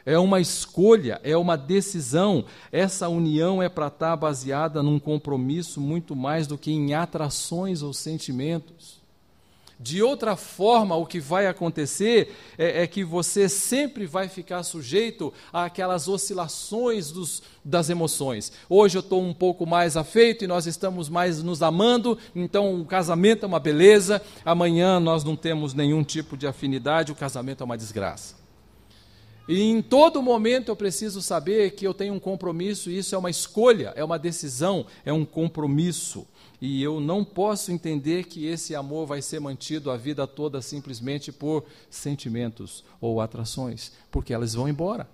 é 0.06 0.18
uma 0.18 0.40
escolha, 0.40 1.20
é 1.24 1.36
uma 1.38 1.56
decisão. 1.56 2.46
Essa 2.72 3.08
união 3.08 3.62
é 3.62 3.70
para 3.70 3.88
estar 3.88 4.16
baseada 4.16 4.82
num 4.82 5.00
compromisso 5.00 5.80
muito 5.80 6.16
mais 6.16 6.48
do 6.48 6.58
que 6.58 6.72
em 6.72 6.94
atrações 6.94 7.82
ou 7.82 7.94
sentimentos. 7.94 9.01
De 9.84 10.04
outra 10.04 10.36
forma, 10.36 10.96
o 10.96 11.08
que 11.08 11.20
vai 11.20 11.48
acontecer 11.48 12.36
é, 12.56 12.84
é 12.84 12.88
que 12.88 13.04
você 13.04 13.50
sempre 13.50 14.06
vai 14.06 14.28
ficar 14.28 14.62
sujeito 14.62 15.34
àquelas 15.52 16.08
oscilações 16.08 17.10
dos, 17.10 17.42
das 17.66 17.90
emoções. 17.90 18.52
Hoje 18.70 19.00
eu 19.00 19.00
estou 19.00 19.24
um 19.24 19.34
pouco 19.34 19.66
mais 19.66 19.98
afeito 19.98 20.44
e 20.44 20.48
nós 20.48 20.68
estamos 20.68 21.10
mais 21.10 21.42
nos 21.42 21.64
amando, 21.64 22.16
então 22.36 22.80
o 22.80 22.86
casamento 22.86 23.44
é 23.44 23.48
uma 23.48 23.60
beleza. 23.60 24.22
Amanhã 24.46 25.00
nós 25.00 25.24
não 25.24 25.36
temos 25.36 25.74
nenhum 25.74 26.04
tipo 26.04 26.38
de 26.38 26.46
afinidade, 26.46 27.12
o 27.12 27.16
casamento 27.16 27.64
é 27.64 27.66
uma 27.66 27.78
desgraça. 27.78 28.41
E 29.48 29.62
em 29.62 29.82
todo 29.82 30.22
momento 30.22 30.70
eu 30.70 30.76
preciso 30.76 31.22
saber 31.22 31.72
que 31.72 31.86
eu 31.86 31.94
tenho 31.94 32.14
um 32.14 32.20
compromisso, 32.20 32.90
e 32.90 32.98
isso 32.98 33.16
é 33.16 33.18
uma 33.18 33.30
escolha, 33.30 33.92
é 33.96 34.04
uma 34.04 34.20
decisão, 34.20 34.86
é 35.04 35.12
um 35.12 35.26
compromisso. 35.26 36.28
E 36.62 36.82
eu 36.84 37.00
não 37.00 37.26
posso 37.26 37.72
entender 37.72 38.26
que 38.26 38.46
esse 38.46 38.76
amor 38.76 39.08
vai 39.08 39.22
ser 39.22 39.40
mantido 39.40 39.90
a 39.90 39.98
vida 39.98 40.28
toda 40.28 40.62
simplesmente 40.62 41.32
por 41.32 41.66
sentimentos 41.90 42.84
ou 43.02 43.20
atrações, 43.20 43.92
porque 44.12 44.34
elas 44.34 44.54
vão 44.54 44.70
embora. 44.70 45.10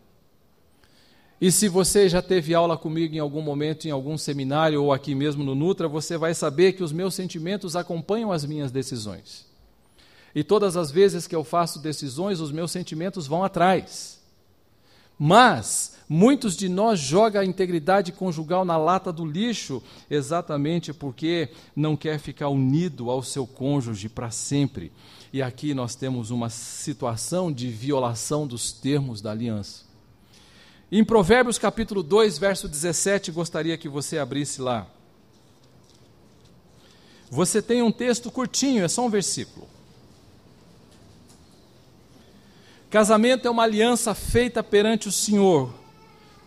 E 1.40 1.52
se 1.52 1.70
você 1.70 2.10
já 2.10 2.22
teve 2.22 2.54
aula 2.54 2.76
comigo 2.76 3.16
em 3.16 3.20
algum 3.20 3.42
momento, 3.42 3.88
em 3.88 3.92
algum 3.92 4.18
seminário 4.18 4.84
ou 4.84 4.92
aqui 4.92 5.14
mesmo 5.16 5.44
no 5.44 5.56
Nutra, 5.56 5.88
você 5.88 6.18
vai 6.18 6.34
saber 6.34 6.74
que 6.74 6.84
os 6.84 6.92
meus 6.92 7.14
sentimentos 7.14 7.76
acompanham 7.76 8.32
as 8.32 8.44
minhas 8.44 8.72
decisões. 8.72 9.46
E 10.34 10.44
todas 10.44 10.76
as 10.76 10.92
vezes 10.92 11.28
que 11.28 11.36
eu 11.36 11.44
faço 11.44 11.80
decisões, 11.80 12.40
os 12.40 12.52
meus 12.52 12.72
sentimentos 12.72 13.26
vão 13.26 13.44
atrás. 13.44 14.17
Mas 15.20 15.98
muitos 16.08 16.56
de 16.56 16.70
nós 16.70 17.00
jogam 17.00 17.42
a 17.42 17.46
integridade 17.46 18.12
conjugal 18.12 18.64
na 18.64 18.78
lata 18.78 19.12
do 19.12 19.26
lixo, 19.26 19.82
exatamente 20.10 20.94
porque 20.94 21.50
não 21.76 21.98
quer 21.98 22.20
ficar 22.20 22.50
unido 22.50 23.10
ao 23.10 23.24
seu 23.24 23.48
cônjuge 23.48 24.08
para 24.08 24.30
sempre. 24.30 24.92
E 25.34 25.42
aqui 25.42 25.74
nós 25.74 25.96
temos 25.96 26.30
uma 26.32 26.50
situação 26.50 27.52
de 27.52 27.68
violação 27.68 28.46
dos 28.46 28.72
termos 28.72 29.22
da 29.22 29.32
aliança. 29.32 29.86
Em 30.90 31.04
Provérbios 31.04 31.58
capítulo 31.58 32.02
2, 32.02 32.38
verso 32.38 32.68
17, 32.68 33.32
gostaria 33.32 33.78
que 33.78 33.90
você 33.90 34.18
abrisse 34.18 34.62
lá. 34.62 34.88
você 37.30 37.62
tem 37.62 37.82
um 37.82 37.92
texto 37.92 38.32
curtinho, 38.32 38.86
é 38.86 38.88
só 38.88 39.06
um 39.06 39.10
versículo. 39.10 39.68
Casamento 42.90 43.46
é 43.46 43.52
uma 43.52 43.64
aliança 43.64 44.16
feita 44.16 44.64
perante 44.64 45.10
o 45.10 45.12
Senhor, 45.12 45.74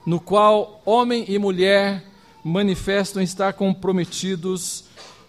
no 0.06 0.18
qual 0.18 0.80
homem 0.86 1.26
e 1.28 1.38
mulher 1.38 2.02
manifestam 2.42 3.22
estar 3.22 3.52
comprometidos 3.52 4.84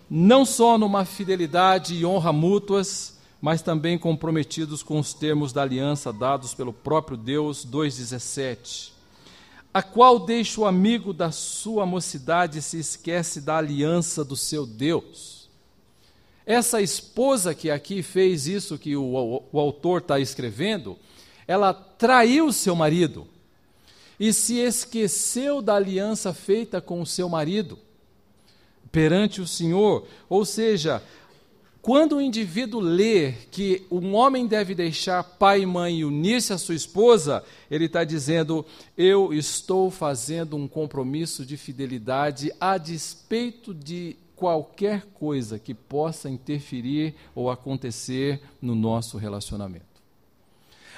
não 0.10 0.46
só 0.46 0.78
numa 0.78 1.04
fidelidade 1.04 1.96
e 1.96 2.06
honra 2.06 2.32
mútuas, 2.32 3.18
mas 3.42 3.62
também 3.62 3.98
comprometidos 3.98 4.82
com 4.82 5.00
os 5.00 5.14
termos 5.14 5.52
da 5.52 5.64
aliança 5.64 6.14
dados 6.14 6.54
pelo 6.54 6.72
próprio 6.72 7.18
Deus 7.18 7.66
2:17. 7.66 8.94
A 9.74 9.84
qual 9.84 10.18
deixa 10.18 10.62
o 10.62 10.66
amigo 10.66 11.12
da 11.14 11.30
sua 11.30 11.86
mocidade 11.86 12.60
e 12.60 12.62
se 12.62 12.80
esquece 12.80 13.42
da 13.42 13.58
aliança 13.58 14.24
do 14.24 14.38
seu 14.38 14.66
Deus. 14.66 15.41
Essa 16.52 16.82
esposa 16.82 17.56
que 17.56 17.72
aqui 17.72 18.04
fez 18.04 18.46
isso 18.46 18.78
que 18.78 18.94
o, 18.94 19.04
o, 19.04 19.44
o 19.54 19.58
autor 19.58 20.02
está 20.02 20.20
escrevendo, 20.20 20.98
ela 21.48 21.74
traiu 21.74 22.52
seu 22.52 22.76
marido 22.76 23.26
e 24.20 24.34
se 24.34 24.58
esqueceu 24.58 25.62
da 25.62 25.76
aliança 25.76 26.34
feita 26.34 26.82
com 26.82 27.00
o 27.00 27.06
seu 27.06 27.30
marido 27.30 27.80
perante 28.92 29.40
o 29.40 29.48
Senhor. 29.48 30.06
Ou 30.28 30.44
seja, 30.44 31.02
quando 31.82 32.18
o 32.18 32.22
indivíduo 32.22 32.82
lê 32.82 33.32
que 33.50 33.88
um 33.90 34.14
homem 34.14 34.46
deve 34.46 34.76
deixar 34.76 35.24
pai 35.24 35.62
e 35.62 35.66
mãe 35.66 36.00
e 36.00 36.04
unir-se 36.04 36.52
à 36.52 36.58
sua 36.58 36.76
esposa, 36.76 37.46
ele 37.72 37.86
está 37.86 38.04
dizendo: 38.04 38.66
Eu 38.98 39.34
estou 39.34 39.90
fazendo 39.90 40.58
um 40.58 40.68
compromisso 40.68 41.46
de 41.46 41.56
fidelidade 41.56 42.52
a 42.60 42.78
despeito 42.78 43.74
de 43.74 44.18
qualquer 44.42 45.06
coisa 45.14 45.60
que 45.60 45.72
possa 45.72 46.28
interferir 46.28 47.14
ou 47.36 47.52
acontecer 47.52 48.42
no 48.60 48.74
nosso 48.74 49.16
relacionamento 49.20 49.92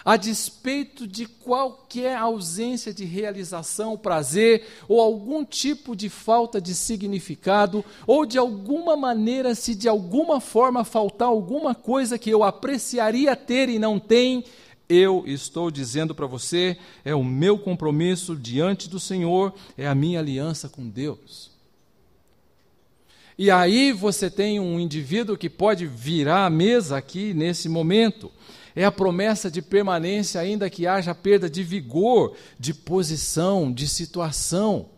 a 0.05 0.17
despeito 0.17 1.07
de 1.07 1.25
qualquer 1.25 2.17
ausência 2.17 2.93
de 2.93 3.05
realização, 3.05 3.97
prazer 3.97 4.67
ou 4.85 4.99
algum 4.99 5.45
tipo 5.45 5.95
de 5.95 6.09
falta 6.09 6.59
de 6.59 6.75
significado, 6.75 7.85
ou 8.05 8.25
de 8.25 8.37
alguma 8.37 8.97
maneira, 8.97 9.55
se 9.55 9.73
de 9.73 9.87
alguma 9.87 10.41
forma 10.41 10.83
faltar 10.83 11.29
alguma 11.29 11.73
coisa 11.73 12.19
que 12.19 12.29
eu 12.29 12.43
apreciaria 12.43 13.33
ter 13.33 13.69
e 13.69 13.79
não 13.79 13.97
tem, 13.97 14.43
eu 14.89 15.23
estou 15.25 15.71
dizendo 15.71 16.13
para 16.13 16.27
você, 16.27 16.77
é 17.05 17.15
o 17.15 17.23
meu 17.23 17.57
compromisso 17.57 18.35
diante 18.35 18.89
do 18.89 18.99
Senhor, 18.99 19.53
é 19.77 19.87
a 19.87 19.95
minha 19.95 20.19
aliança 20.19 20.67
com 20.67 20.85
Deus. 20.85 21.52
E 23.37 23.49
aí 23.49 23.91
você 23.91 24.29
tem 24.29 24.59
um 24.59 24.79
indivíduo 24.79 25.37
que 25.37 25.49
pode 25.49 25.85
virar 25.87 26.45
a 26.45 26.49
mesa 26.49 26.97
aqui 26.97 27.33
nesse 27.33 27.67
momento 27.67 28.31
é 28.75 28.85
a 28.85 28.91
promessa 28.91 29.51
de 29.51 29.61
permanência, 29.61 30.41
ainda 30.41 30.69
que 30.69 30.87
haja 30.87 31.13
perda 31.13 31.49
de 31.49 31.63
vigor, 31.63 32.35
de 32.59 32.73
posição, 32.73 33.71
de 33.71 33.87
situação. 33.87 34.89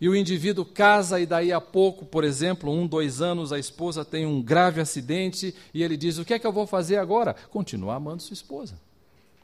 E 0.00 0.08
o 0.08 0.16
indivíduo 0.16 0.64
casa 0.64 1.20
e 1.20 1.26
daí 1.26 1.52
a 1.52 1.60
pouco, 1.60 2.06
por 2.06 2.24
exemplo, 2.24 2.72
um, 2.72 2.86
dois 2.86 3.20
anos, 3.20 3.52
a 3.52 3.58
esposa 3.58 4.02
tem 4.02 4.24
um 4.24 4.40
grave 4.40 4.80
acidente 4.80 5.54
e 5.74 5.82
ele 5.82 5.94
diz: 5.96 6.16
O 6.16 6.24
que 6.24 6.32
é 6.32 6.38
que 6.38 6.46
eu 6.46 6.52
vou 6.52 6.66
fazer 6.66 6.96
agora? 6.96 7.34
Continuar 7.50 7.96
amando 7.96 8.22
sua 8.22 8.32
esposa. 8.32 8.80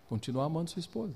Continuar 0.09 0.47
amando 0.47 0.71
sua 0.71 0.81
esposa. 0.81 1.12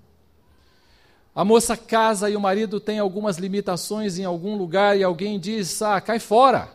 A 1.40 1.44
moça 1.44 1.74
casa 1.74 2.28
e 2.28 2.36
o 2.36 2.40
marido 2.40 2.78
tem 2.78 2.98
algumas 2.98 3.38
limitações 3.38 4.18
em 4.18 4.26
algum 4.26 4.58
lugar 4.58 4.98
e 4.98 5.02
alguém 5.02 5.40
diz: 5.40 5.80
Ah, 5.80 5.98
cai 5.98 6.18
fora. 6.18 6.68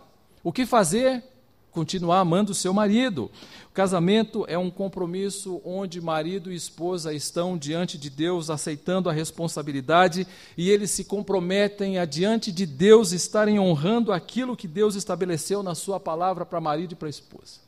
O 0.43 0.51
que 0.51 0.65
fazer? 0.65 1.23
continuar 1.69 2.21
amando 2.21 2.51
o 2.51 2.55
seu 2.55 2.73
marido. 2.73 3.29
O 3.69 3.73
casamento 3.73 4.43
é 4.47 4.57
um 4.57 4.71
compromisso 4.71 5.61
onde 5.63 6.01
marido 6.01 6.51
e 6.51 6.55
esposa 6.55 7.13
estão 7.13 7.55
diante 7.55 7.95
de 7.95 8.09
Deus 8.09 8.49
aceitando 8.49 9.07
a 9.07 9.13
responsabilidade 9.13 10.25
e 10.57 10.71
eles 10.71 10.89
se 10.89 11.03
comprometem 11.03 11.99
a 11.99 12.05
diante 12.05 12.51
de 12.51 12.65
Deus 12.65 13.11
estarem 13.11 13.59
honrando 13.59 14.11
aquilo 14.11 14.57
que 14.57 14.67
Deus 14.67 14.95
estabeleceu 14.95 15.61
na 15.61 15.75
sua 15.75 15.99
palavra 15.99 16.43
para 16.43 16.59
marido 16.59 16.93
e 16.93 16.95
para 16.95 17.07
esposa. 17.07 17.64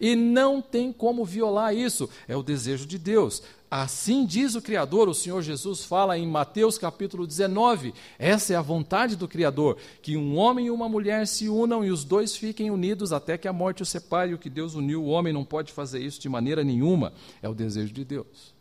E 0.00 0.14
não 0.14 0.60
tem 0.60 0.92
como 0.92 1.24
violar 1.24 1.74
isso, 1.74 2.08
é 2.28 2.36
o 2.36 2.42
desejo 2.42 2.86
de 2.86 2.98
Deus. 2.98 3.42
Assim 3.68 4.24
diz 4.24 4.54
o 4.54 4.62
Criador, 4.62 5.08
o 5.08 5.14
Senhor 5.14 5.42
Jesus 5.42 5.84
fala 5.84 6.16
em 6.16 6.26
Mateus 6.26 6.78
capítulo 6.78 7.26
19. 7.26 7.92
Essa 8.18 8.52
é 8.52 8.56
a 8.56 8.62
vontade 8.62 9.16
do 9.16 9.26
Criador, 9.26 9.76
que 10.00 10.16
um 10.16 10.36
homem 10.36 10.66
e 10.66 10.70
uma 10.70 10.88
mulher 10.88 11.26
se 11.26 11.48
unam 11.48 11.84
e 11.84 11.90
os 11.90 12.04
dois 12.04 12.36
fiquem 12.36 12.70
unidos 12.70 13.12
até 13.12 13.36
que 13.36 13.48
a 13.48 13.52
morte 13.52 13.82
os 13.82 13.88
separe. 13.88 14.32
O 14.32 14.38
que 14.38 14.48
Deus 14.48 14.74
uniu, 14.74 15.02
o 15.02 15.08
homem 15.08 15.32
não 15.32 15.44
pode 15.44 15.72
fazer 15.72 16.00
isso 16.00 16.20
de 16.20 16.28
maneira 16.28 16.62
nenhuma. 16.62 17.12
É 17.42 17.48
o 17.48 17.54
desejo 17.54 17.92
de 17.92 18.04
Deus. 18.04 18.54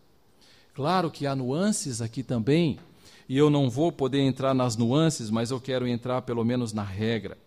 Claro 0.73 1.11
que 1.11 1.27
há 1.27 1.35
nuances 1.35 2.01
aqui 2.01 2.23
também, 2.23 2.79
e 3.29 3.37
eu 3.37 3.49
não 3.49 3.69
vou 3.69 3.91
poder 3.91 4.19
entrar 4.19 4.53
nas 4.53 4.75
nuances, 4.75 5.29
mas 5.29 5.51
eu 5.51 5.61
quero 5.61 5.87
entrar 5.87 6.23
pelo 6.23 6.43
menos 6.43 6.73
na 6.73 6.83
regra. 6.83 7.37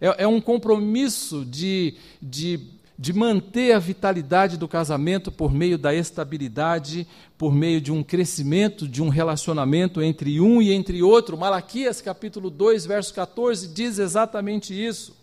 É, 0.00 0.22
é 0.22 0.26
um 0.26 0.40
compromisso 0.40 1.44
de, 1.44 1.94
de 2.20 2.60
de 3.02 3.12
manter 3.12 3.72
a 3.72 3.80
vitalidade 3.80 4.56
do 4.56 4.68
casamento 4.68 5.32
por 5.32 5.52
meio 5.52 5.76
da 5.76 5.92
estabilidade, 5.92 7.04
por 7.36 7.52
meio 7.52 7.80
de 7.80 7.90
um 7.90 8.00
crescimento, 8.00 8.86
de 8.86 9.02
um 9.02 9.08
relacionamento 9.08 10.00
entre 10.00 10.40
um 10.40 10.62
e 10.62 10.72
entre 10.72 11.02
outro. 11.02 11.36
Malaquias 11.36 12.00
capítulo 12.00 12.48
2, 12.48 12.86
verso 12.86 13.12
14 13.12 13.66
diz 13.66 13.98
exatamente 13.98 14.72
isso. 14.72 15.16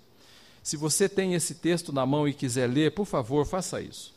Se 0.62 0.76
você 0.76 1.08
tem 1.08 1.36
esse 1.36 1.56
texto 1.56 1.94
na 1.94 2.06
mão 2.06 2.28
e 2.28 2.34
quiser 2.34 2.68
ler, 2.68 2.92
por 2.92 3.06
favor, 3.06 3.46
faça 3.46 3.82
isso. 3.82 4.14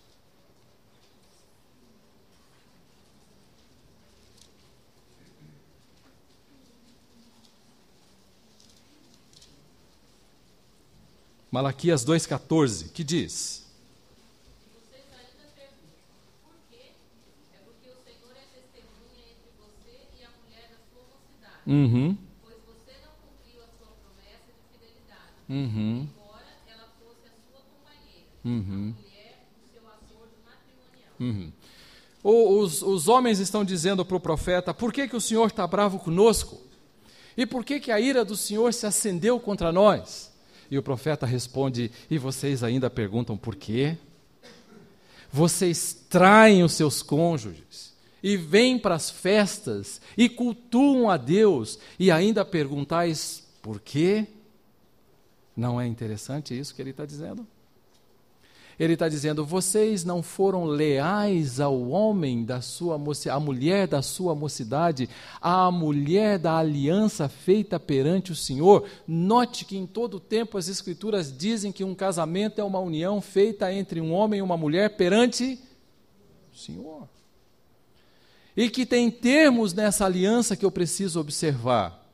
Malaquias 11.53 12.03
2,14, 12.03 12.91
que 12.93 13.05
diz: 13.05 13.63
Uhum. 21.67 22.17
Pois 22.43 22.57
você 22.57 22.93
não 23.05 23.13
cumpriu 23.21 23.63
a 23.63 23.69
sua 23.79 23.93
promessa 24.01 24.49
de 24.49 24.65
fidelidade, 24.73 25.29
uhum. 25.49 26.09
embora 26.09 26.47
ela 26.67 26.89
fosse 26.99 27.27
a 27.27 27.37
sua 27.47 27.61
companheira, 27.61 28.27
uhum. 28.45 28.95
a 28.97 29.03
mulher 29.03 29.47
do 29.55 29.73
seu 29.73 29.87
acordo 29.87 30.33
matrimonial. 30.45 31.13
Uhum. 31.21 31.53
Os, 32.25 32.83
os 32.83 33.09
homens 33.09 33.39
estão 33.41 33.63
dizendo 33.63 34.07
para 34.07 34.17
o 34.17 34.21
profeta: 34.21 34.73
por 34.73 34.91
que, 34.91 35.07
que 35.07 35.17
o 35.17 35.21
Senhor 35.21 35.49
está 35.49 35.67
bravo 35.67 35.99
conosco? 35.99 36.63
E 37.37 37.45
por 37.45 37.63
que, 37.63 37.79
que 37.79 37.93
a 37.93 38.01
ira 38.01 38.25
do 38.25 38.37
Senhor 38.37 38.73
se 38.73 38.87
acendeu 38.87 39.39
contra 39.39 39.71
nós? 39.71 40.32
E 40.73 40.79
o 40.79 40.83
profeta 40.83 41.27
responde: 41.27 41.91
E 42.11 42.17
vocês 42.17 42.65
ainda 42.65 42.89
perguntam 42.89 43.37
por 43.37 43.55
quê? 43.55 43.99
Vocês 45.31 45.93
traem 46.09 46.63
os 46.63 46.73
seus 46.73 47.03
cônjuges 47.03 47.93
e 48.23 48.39
vêm 48.39 48.79
para 48.79 48.95
as 48.95 49.11
festas 49.11 50.01
e 50.17 50.31
cultuam 50.31 51.11
a 51.11 51.19
Deus 51.19 51.79
e 51.99 52.11
ainda 52.11 52.43
perguntais 52.43 53.47
por 53.61 53.81
quê? 53.81 54.27
Não 55.55 55.79
é 55.79 55.87
interessante 55.87 56.59
isso 56.59 56.75
que 56.75 56.81
ele 56.81 56.93
está 56.93 57.05
dizendo? 57.05 57.47
Ele 58.83 58.95
está 58.95 59.09
dizendo: 59.09 59.47
vocês 59.47 60.05
não 60.05 60.25
foram 60.25 60.65
leais 60.65 61.61
ao 61.61 61.89
homem 61.89 62.45
da 62.45 62.61
sua 62.61 63.01
à 63.31 63.39
mulher 63.39 63.87
da 63.87 64.03
sua 64.03 64.35
mocidade, 64.35 65.09
à 65.41 65.71
mulher 65.71 66.37
da 66.37 66.57
aliança 66.57 67.29
feita 67.29 67.79
perante 67.79 68.33
o 68.33 68.35
Senhor. 68.35 68.85
Note 69.07 69.65
que 69.65 69.77
em 69.77 69.87
todo 69.87 70.15
o 70.15 70.21
tempo 70.21 70.59
as 70.59 70.67
Escrituras 70.67 71.33
dizem 71.33 71.71
que 71.71 71.85
um 71.85 71.95
casamento 71.95 72.61
é 72.61 72.65
uma 72.65 72.81
união 72.81 73.21
feita 73.21 73.73
entre 73.73 74.01
um 74.01 74.13
homem 74.13 74.41
e 74.41 74.43
uma 74.43 74.57
mulher 74.57 74.97
perante 74.97 75.61
o 76.53 76.59
Senhor. 76.59 77.09
E 78.57 78.69
que 78.69 78.85
tem 78.85 79.13
termos 79.13 79.73
nessa 79.73 80.07
aliança 80.07 80.57
que 80.57 80.65
eu 80.65 80.73
preciso 80.73 81.21
observar. 81.21 82.05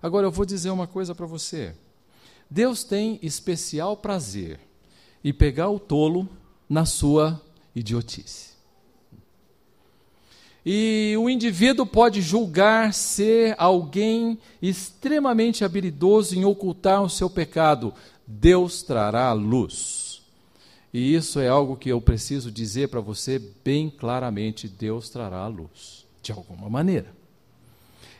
Agora 0.00 0.28
eu 0.28 0.30
vou 0.30 0.46
dizer 0.46 0.70
uma 0.70 0.86
coisa 0.86 1.12
para 1.12 1.26
você. 1.26 1.74
Deus 2.48 2.84
tem 2.84 3.18
especial 3.20 3.96
prazer 3.96 4.60
e 5.24 5.32
pegar 5.32 5.70
o 5.70 5.80
tolo 5.80 6.28
na 6.68 6.84
sua 6.84 7.40
idiotice. 7.74 8.52
E 10.66 11.14
o 11.18 11.28
indivíduo 11.28 11.84
pode 11.84 12.22
julgar 12.22 12.94
ser 12.94 13.54
alguém 13.58 14.38
extremamente 14.62 15.64
habilidoso 15.64 16.36
em 16.36 16.44
ocultar 16.44 17.02
o 17.02 17.10
seu 17.10 17.28
pecado. 17.28 17.92
Deus 18.26 18.82
trará 18.82 19.32
luz. 19.32 20.22
E 20.92 21.14
isso 21.14 21.40
é 21.40 21.48
algo 21.48 21.76
que 21.76 21.90
eu 21.90 22.00
preciso 22.00 22.50
dizer 22.50 22.88
para 22.88 23.00
você 23.00 23.38
bem 23.62 23.90
claramente: 23.90 24.68
Deus 24.68 25.10
trará 25.10 25.46
luz, 25.48 26.06
de 26.22 26.32
alguma 26.32 26.70
maneira. 26.70 27.23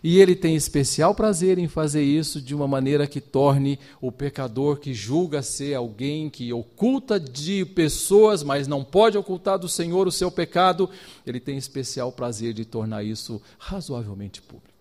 E 0.06 0.20
ele 0.20 0.36
tem 0.36 0.54
especial 0.54 1.14
prazer 1.14 1.58
em 1.58 1.66
fazer 1.66 2.02
isso 2.02 2.38
de 2.38 2.54
uma 2.54 2.68
maneira 2.68 3.06
que 3.06 3.22
torne 3.22 3.78
o 4.02 4.12
pecador 4.12 4.76
que 4.76 4.92
julga 4.92 5.40
ser 5.40 5.72
alguém 5.72 6.28
que 6.28 6.52
oculta 6.52 7.18
de 7.18 7.64
pessoas, 7.64 8.42
mas 8.42 8.68
não 8.68 8.84
pode 8.84 9.16
ocultar 9.16 9.58
do 9.58 9.66
Senhor 9.66 10.06
o 10.06 10.12
seu 10.12 10.30
pecado, 10.30 10.90
ele 11.26 11.40
tem 11.40 11.56
especial 11.56 12.12
prazer 12.12 12.52
de 12.52 12.66
tornar 12.66 13.02
isso 13.02 13.40
razoavelmente 13.58 14.42
público. 14.42 14.73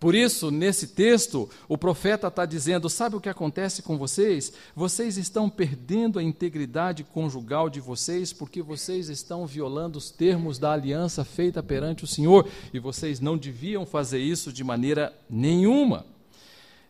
Por 0.00 0.14
isso, 0.14 0.50
nesse 0.50 0.88
texto, 0.88 1.50
o 1.68 1.76
profeta 1.76 2.28
está 2.28 2.46
dizendo: 2.46 2.88
sabe 2.88 3.16
o 3.16 3.20
que 3.20 3.28
acontece 3.28 3.82
com 3.82 3.98
vocês? 3.98 4.52
Vocês 4.74 5.16
estão 5.16 5.50
perdendo 5.50 6.18
a 6.18 6.22
integridade 6.22 7.02
conjugal 7.02 7.68
de 7.68 7.80
vocês 7.80 8.32
porque 8.32 8.62
vocês 8.62 9.08
estão 9.08 9.46
violando 9.46 9.98
os 9.98 10.10
termos 10.10 10.58
da 10.58 10.72
aliança 10.72 11.24
feita 11.24 11.62
perante 11.62 12.04
o 12.04 12.06
Senhor 12.06 12.48
e 12.72 12.78
vocês 12.78 13.18
não 13.18 13.36
deviam 13.36 13.84
fazer 13.84 14.20
isso 14.20 14.52
de 14.52 14.62
maneira 14.62 15.12
nenhuma. 15.28 16.06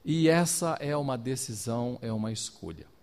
E 0.04 0.28
essa 0.28 0.76
é 0.80 0.96
uma 0.96 1.16
decisão, 1.16 1.98
é 2.02 2.12
uma 2.12 2.30
escolha 2.30 2.97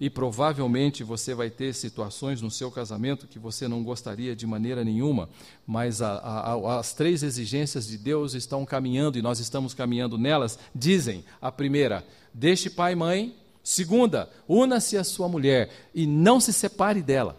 e 0.00 0.08
provavelmente 0.08 1.04
você 1.04 1.34
vai 1.34 1.50
ter 1.50 1.74
situações 1.74 2.40
no 2.40 2.50
seu 2.50 2.70
casamento 2.70 3.26
que 3.26 3.38
você 3.38 3.68
não 3.68 3.84
gostaria 3.84 4.34
de 4.34 4.46
maneira 4.46 4.82
nenhuma, 4.82 5.28
mas 5.66 6.00
a, 6.00 6.14
a, 6.14 6.78
as 6.78 6.94
três 6.94 7.22
exigências 7.22 7.86
de 7.86 7.98
Deus 7.98 8.32
estão 8.32 8.64
caminhando 8.64 9.18
e 9.18 9.22
nós 9.22 9.40
estamos 9.40 9.74
caminhando 9.74 10.16
nelas. 10.16 10.58
Dizem: 10.74 11.22
a 11.40 11.52
primeira, 11.52 12.02
deixe 12.32 12.70
pai 12.70 12.94
e 12.94 12.96
mãe. 12.96 13.36
Segunda, 13.62 14.30
una-se 14.48 14.96
à 14.96 15.04
sua 15.04 15.28
mulher 15.28 15.68
e 15.94 16.06
não 16.06 16.40
se 16.40 16.50
separe 16.50 17.02
dela. 17.02 17.36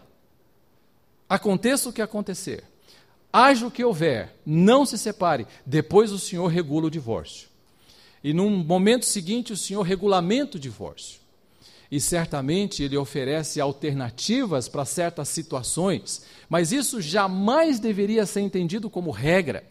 Aconteça 1.28 1.88
o 1.88 1.92
que 1.92 2.00
acontecer, 2.00 2.62
haja 3.32 3.66
o 3.66 3.72
que 3.72 3.82
houver, 3.82 4.36
não 4.46 4.86
se 4.86 4.96
separe. 4.96 5.48
Depois 5.66 6.12
o 6.12 6.18
Senhor 6.18 6.46
regula 6.46 6.86
o 6.86 6.90
divórcio. 6.90 7.48
E 8.22 8.32
num 8.32 8.50
momento 8.50 9.04
seguinte, 9.04 9.52
o 9.52 9.56
Senhor 9.56 9.82
regulamenta 9.82 10.58
o 10.58 10.60
divórcio 10.60 11.21
e 11.92 12.00
certamente 12.00 12.82
ele 12.82 12.96
oferece 12.96 13.60
alternativas 13.60 14.66
para 14.66 14.82
certas 14.86 15.28
situações, 15.28 16.22
mas 16.48 16.72
isso 16.72 17.02
jamais 17.02 17.78
deveria 17.78 18.24
ser 18.24 18.40
entendido 18.40 18.88
como 18.88 19.10
regra. 19.10 19.62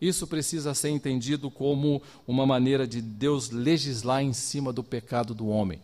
Isso 0.00 0.24
precisa 0.28 0.72
ser 0.72 0.90
entendido 0.90 1.50
como 1.50 2.00
uma 2.28 2.46
maneira 2.46 2.86
de 2.86 3.02
Deus 3.02 3.50
legislar 3.50 4.22
em 4.22 4.32
cima 4.32 4.72
do 4.72 4.84
pecado 4.84 5.34
do 5.34 5.48
homem. 5.48 5.80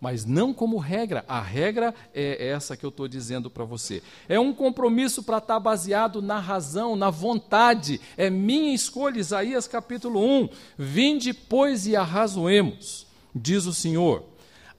Mas 0.00 0.24
não 0.24 0.52
como 0.52 0.76
regra. 0.78 1.24
A 1.28 1.40
regra 1.40 1.94
é 2.12 2.48
essa 2.48 2.76
que 2.76 2.84
eu 2.84 2.90
estou 2.90 3.06
dizendo 3.06 3.48
para 3.48 3.64
você. 3.64 4.02
É 4.28 4.40
um 4.40 4.52
compromisso 4.52 5.22
para 5.22 5.38
estar 5.38 5.60
baseado 5.60 6.20
na 6.20 6.40
razão, 6.40 6.96
na 6.96 7.10
vontade. 7.10 8.00
É 8.16 8.28
minha 8.28 8.74
escolha, 8.74 9.20
Isaías 9.20 9.68
capítulo 9.68 10.20
1. 10.20 10.48
Vinde, 10.76 11.32
pois, 11.32 11.86
e 11.86 11.94
arrazoemos, 11.94 13.06
diz 13.32 13.66
o 13.66 13.72
Senhor. 13.72 14.33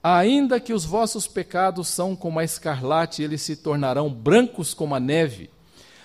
Ainda 0.08 0.60
que 0.60 0.72
os 0.72 0.84
vossos 0.84 1.26
pecados 1.26 1.88
são 1.88 2.14
como 2.14 2.38
a 2.38 2.44
escarlate, 2.44 3.24
eles 3.24 3.42
se 3.42 3.56
tornarão 3.56 4.08
brancos 4.08 4.72
como 4.72 4.94
a 4.94 5.00
neve. 5.00 5.50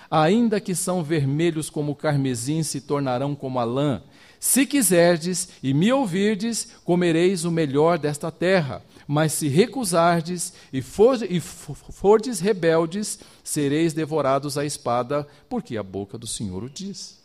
Ainda 0.09 0.59
que 0.59 0.73
são 0.73 1.03
vermelhos 1.03 1.69
como 1.69 1.91
o 1.91 1.95
carmesim, 1.95 2.63
se 2.63 2.81
tornarão 2.81 3.35
como 3.35 3.59
a 3.59 3.63
lã. 3.63 4.01
Se 4.39 4.65
quiserdes 4.65 5.49
e 5.61 5.71
me 5.71 5.93
ouvirdes, 5.93 6.77
comereis 6.83 7.45
o 7.45 7.51
melhor 7.51 7.99
desta 7.99 8.31
terra. 8.31 8.81
Mas 9.07 9.33
se 9.33 9.47
recusardes 9.47 10.51
e, 10.73 10.81
for, 10.81 11.19
e 11.21 11.39
fordes 11.39 12.39
rebeldes, 12.39 13.19
sereis 13.43 13.93
devorados 13.93 14.57
à 14.57 14.65
espada, 14.65 15.27
porque 15.47 15.77
a 15.77 15.83
boca 15.83 16.17
do 16.17 16.25
Senhor 16.25 16.63
o 16.63 16.69
diz. 16.71 17.19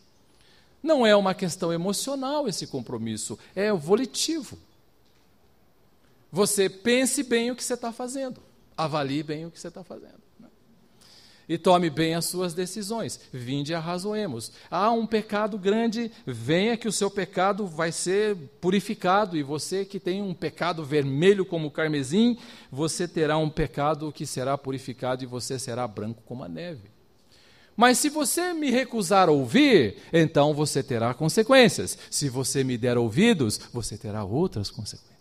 Não 0.83 1.07
é 1.07 1.17
uma 1.17 1.33
questão 1.33 1.73
emocional 1.73 2.47
esse 2.47 2.67
compromisso, 2.67 3.39
é 3.55 3.73
volitivo. 3.73 4.59
Você 6.31 6.69
pense 6.69 7.23
bem 7.23 7.51
o 7.51 7.57
que 7.57 7.65
você 7.65 7.75
está 7.75 7.93
fazendo. 7.93 8.41
Avalie 8.77 9.23
bem 9.23 9.47
o 9.47 9.51
que 9.51 9.59
você 9.59 9.69
está 9.69 9.83
fazendo. 9.83 10.21
Né? 10.39 10.49
E 11.49 11.57
tome 11.57 11.89
bem 11.89 12.15
as 12.15 12.27
suas 12.27 12.53
decisões. 12.53 13.21
Vinde 13.33 13.73
e 13.73 13.75
arrazoemos. 13.75 14.53
Há 14.71 14.91
um 14.91 15.07
pecado 15.07 15.57
grande, 15.57 16.11
venha 16.27 16.77
que 16.77 16.89
o 16.89 16.93
seu 16.93 17.11
pecado 17.11 17.67
vai 17.67 17.93
ser 17.93 18.37
purificado. 18.61 19.37
E 19.37 19.43
você 19.43 19.85
que 19.85 20.01
tem 20.01 20.21
um 20.21 20.35
pecado 20.35 20.85
vermelho 20.85 21.47
como 21.47 21.69
o 21.69 21.71
carmesim, 21.71 22.37
você 22.71 23.09
terá 23.09 23.39
um 23.39 23.49
pecado 23.49 24.13
que 24.13 24.27
será 24.27 24.59
purificado 24.59 25.23
e 25.23 25.27
você 25.27 25.59
será 25.59 25.87
branco 25.87 26.23
como 26.27 26.45
a 26.45 26.49
neve. 26.49 26.97
Mas 27.77 27.99
se 27.99 28.09
você 28.09 28.55
me 28.55 28.71
recusar 28.71 29.29
ouvir, 29.29 29.97
então 30.13 30.55
você 30.55 30.83
terá 30.83 31.13
consequências. 31.13 31.97
Se 32.11 32.29
você 32.29 32.65
me 32.65 32.79
der 32.79 32.97
ouvidos, 32.97 33.61
você 33.73 33.99
terá 33.99 34.25
outras 34.25 34.71
consequências. 34.71 35.16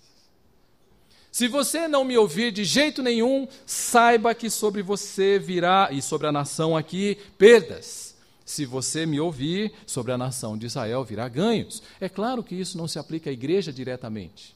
Se 1.36 1.50
você 1.50 1.86
não 1.86 2.06
me 2.06 2.17
ouvir 2.17 2.50
de 2.50 2.63
jeito 2.63 3.04
nenhum, 3.04 3.45
saiba 3.65 4.34
que 4.34 4.50
sobre 4.50 4.82
você 4.82 5.38
virá, 5.38 5.89
e 5.91 6.02
sobre 6.02 6.28
a 6.28 6.32
nação 6.32 6.78
aqui, 6.78 7.17
perdas. 7.38 8.15
Se 8.45 8.65
você 8.65 9.06
me 9.06 9.19
ouvir, 9.19 9.74
sobre 9.86 10.13
a 10.13 10.17
nação 10.17 10.58
de 10.58 10.65
Israel 10.65 11.04
virá 11.04 11.28
ganhos. 11.28 11.84
É 12.00 12.08
claro 12.08 12.41
que 12.41 12.56
isso 12.56 12.78
não 12.78 12.88
se 12.88 12.98
aplica 12.98 13.30
à 13.30 13.34
igreja 13.34 13.74
diretamente. 13.74 14.56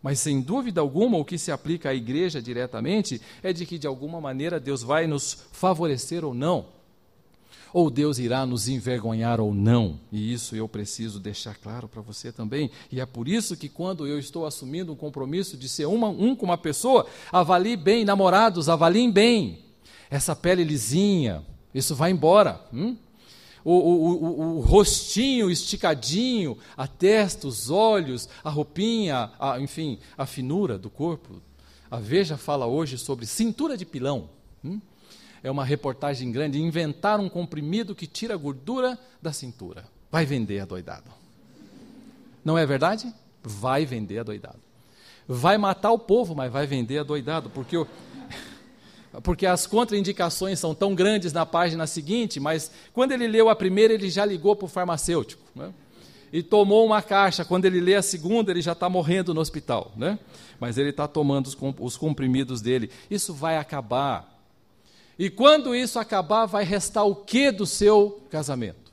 Mas, 0.00 0.20
sem 0.20 0.40
dúvida 0.40 0.80
alguma, 0.80 1.18
o 1.18 1.24
que 1.24 1.36
se 1.36 1.50
aplica 1.50 1.90
à 1.90 1.94
igreja 1.94 2.40
diretamente 2.40 3.20
é 3.42 3.52
de 3.52 3.66
que, 3.66 3.76
de 3.76 3.88
alguma 3.88 4.20
maneira, 4.20 4.60
Deus 4.60 4.84
vai 4.84 5.08
nos 5.08 5.48
favorecer 5.50 6.24
ou 6.24 6.32
não 6.32 6.77
ou 7.72 7.90
Deus 7.90 8.18
irá 8.18 8.46
nos 8.46 8.68
envergonhar 8.68 9.40
ou 9.40 9.54
não. 9.54 9.98
E 10.10 10.32
isso 10.32 10.56
eu 10.56 10.68
preciso 10.68 11.20
deixar 11.20 11.56
claro 11.56 11.88
para 11.88 12.02
você 12.02 12.32
também. 12.32 12.70
E 12.90 13.00
é 13.00 13.06
por 13.06 13.28
isso 13.28 13.56
que 13.56 13.68
quando 13.68 14.06
eu 14.06 14.18
estou 14.18 14.46
assumindo 14.46 14.92
um 14.92 14.96
compromisso 14.96 15.56
de 15.56 15.68
ser 15.68 15.86
uma, 15.86 16.08
um 16.08 16.34
com 16.34 16.46
uma 16.46 16.58
pessoa, 16.58 17.06
avalie 17.32 17.76
bem, 17.76 18.04
namorados, 18.04 18.68
avaliem 18.68 19.10
bem. 19.10 19.64
Essa 20.10 20.34
pele 20.34 20.64
lisinha, 20.64 21.44
isso 21.74 21.94
vai 21.94 22.10
embora. 22.10 22.60
Hum? 22.72 22.96
O, 23.64 23.72
o, 23.72 24.12
o, 24.12 24.40
o, 24.56 24.60
rostinho 24.60 25.50
esticadinho, 25.50 26.56
a 26.76 26.86
testa, 26.86 27.46
os 27.46 27.68
olhos, 27.68 28.28
a 28.42 28.48
roupinha, 28.48 29.30
a, 29.38 29.60
enfim, 29.60 29.98
a 30.16 30.24
finura 30.24 30.78
do 30.78 30.88
corpo. 30.88 31.42
A 31.90 31.98
Veja 31.98 32.36
fala 32.36 32.66
hoje 32.66 32.96
sobre 32.96 33.26
cintura 33.26 33.76
de 33.76 33.84
pilão. 33.84 34.30
É 35.42 35.50
uma 35.50 35.64
reportagem 35.64 36.30
grande, 36.32 36.60
inventar 36.60 37.20
um 37.20 37.28
comprimido 37.28 37.94
que 37.94 38.06
tira 38.06 38.34
a 38.34 38.36
gordura 38.36 38.98
da 39.22 39.32
cintura. 39.32 39.84
Vai 40.10 40.24
vender 40.24 40.60
adoidado. 40.60 41.10
Não 42.44 42.56
é 42.56 42.64
verdade? 42.64 43.12
Vai 43.42 43.84
vender 43.84 44.18
adoidado. 44.18 44.60
Vai 45.26 45.58
matar 45.58 45.92
o 45.92 45.98
povo, 45.98 46.34
mas 46.34 46.50
vai 46.50 46.66
vender 46.66 46.98
adoidado, 46.98 47.50
porque 47.50 47.76
o, 47.76 47.86
porque 49.22 49.46
as 49.46 49.66
contraindicações 49.66 50.58
são 50.58 50.74
tão 50.74 50.94
grandes 50.94 51.32
na 51.32 51.44
página 51.44 51.86
seguinte, 51.86 52.40
mas 52.40 52.70
quando 52.94 53.12
ele 53.12 53.28
leu 53.28 53.48
a 53.50 53.56
primeira, 53.56 53.92
ele 53.92 54.08
já 54.08 54.24
ligou 54.24 54.56
para 54.56 54.64
o 54.64 54.68
farmacêutico. 54.68 55.42
Né? 55.54 55.72
E 56.32 56.42
tomou 56.42 56.84
uma 56.84 57.02
caixa. 57.02 57.44
Quando 57.44 57.64
ele 57.64 57.80
lê 57.80 57.94
a 57.94 58.02
segunda, 58.02 58.50
ele 58.50 58.60
já 58.60 58.72
está 58.72 58.88
morrendo 58.88 59.32
no 59.32 59.40
hospital. 59.40 59.92
Né? 59.96 60.18
Mas 60.60 60.78
ele 60.78 60.90
está 60.90 61.08
tomando 61.08 61.50
os 61.80 61.96
comprimidos 61.96 62.60
dele. 62.60 62.90
Isso 63.10 63.32
vai 63.32 63.56
acabar. 63.56 64.37
E 65.18 65.28
quando 65.28 65.74
isso 65.74 65.98
acabar, 65.98 66.46
vai 66.46 66.64
restar 66.64 67.04
o 67.04 67.14
que 67.14 67.50
do 67.50 67.66
seu 67.66 68.22
casamento? 68.30 68.92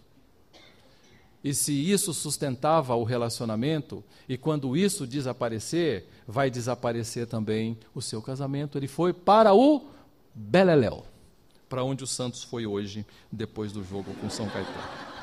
E 1.43 1.53
se 1.53 1.71
isso 1.71 2.11
sustentava 2.11 2.95
o 2.95 3.03
relacionamento, 3.03 4.03
e 4.27 4.35
quando 4.35 4.75
isso 4.75 5.05
desaparecer, 5.05 6.07
vai 6.27 6.49
desaparecer 6.49 7.27
também 7.27 7.77
o 7.93 8.01
seu 8.01 8.19
casamento. 8.19 8.79
Ele 8.79 8.88
foi 8.88 9.13
para 9.13 9.53
o 9.53 9.85
Beleléu, 10.33 11.05
para 11.69 11.83
onde 11.83 12.03
o 12.03 12.07
Santos 12.07 12.43
foi 12.43 12.65
hoje, 12.65 13.05
depois 13.31 13.71
do 13.71 13.83
jogo 13.83 14.11
com 14.15 14.27
São 14.27 14.49
Caetano. 14.49 15.15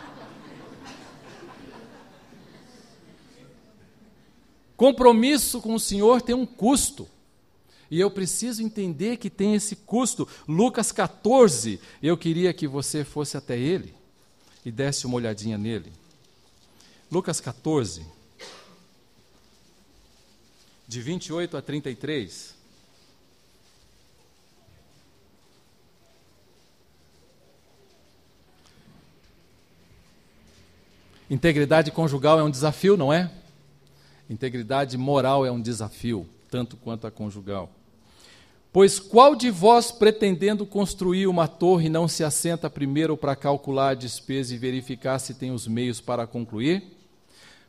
Compromisso 4.77 5.61
com 5.61 5.75
o 5.75 5.81
Senhor 5.81 6.23
tem 6.23 6.35
um 6.37 6.47
custo. 6.47 7.09
E 7.93 8.01
eu 8.01 8.11
preciso 8.11 8.63
entender 8.63 9.19
que 9.19 9.29
tem 9.29 9.55
esse 9.55 9.77
custo. 9.77 10.27
Lucas 10.49 10.91
14, 10.91 11.79
eu 12.03 12.17
queria 12.17 12.51
que 12.55 12.67
você 12.67 13.05
fosse 13.05 13.37
até 13.37 13.59
ele 13.59 13.95
e 14.65 14.73
desse 14.73 15.05
uma 15.05 15.17
olhadinha 15.17 15.59
nele. 15.59 15.93
Lucas 17.11 17.39
14, 17.39 18.07
de 20.89 21.03
28 21.03 21.55
a 21.55 21.61
33. 21.61 22.55
Integridade 31.29 31.91
conjugal 31.91 32.39
é 32.39 32.43
um 32.43 32.51
desafio, 32.51 32.97
não 32.97 33.13
é? 33.13 33.31
Integridade 34.31 34.97
moral 34.97 35.45
é 35.45 35.53
um 35.53 35.61
desafio, 35.61 36.27
tanto 36.51 36.79
quanto 36.79 37.07
a 37.07 37.11
conjugal. 37.11 37.71
Pois 38.73 38.99
qual 38.99 39.37
de 39.37 39.51
vós, 39.51 39.93
pretendendo 39.93 40.65
construir 40.65 41.27
uma 41.27 41.47
torre, 41.47 41.91
não 41.91 42.09
se 42.09 42.25
assenta 42.25 42.71
primeiro 42.71 43.19
para 43.19 43.37
calcular 43.37 43.91
a 43.91 43.95
despesa 43.95 44.55
e 44.55 44.59
verificar 44.59 45.19
se 45.19 45.35
tem 45.35 45.51
os 45.51 45.69
meios 45.69 46.01
para 46.01 46.27
concluir? 46.27 46.83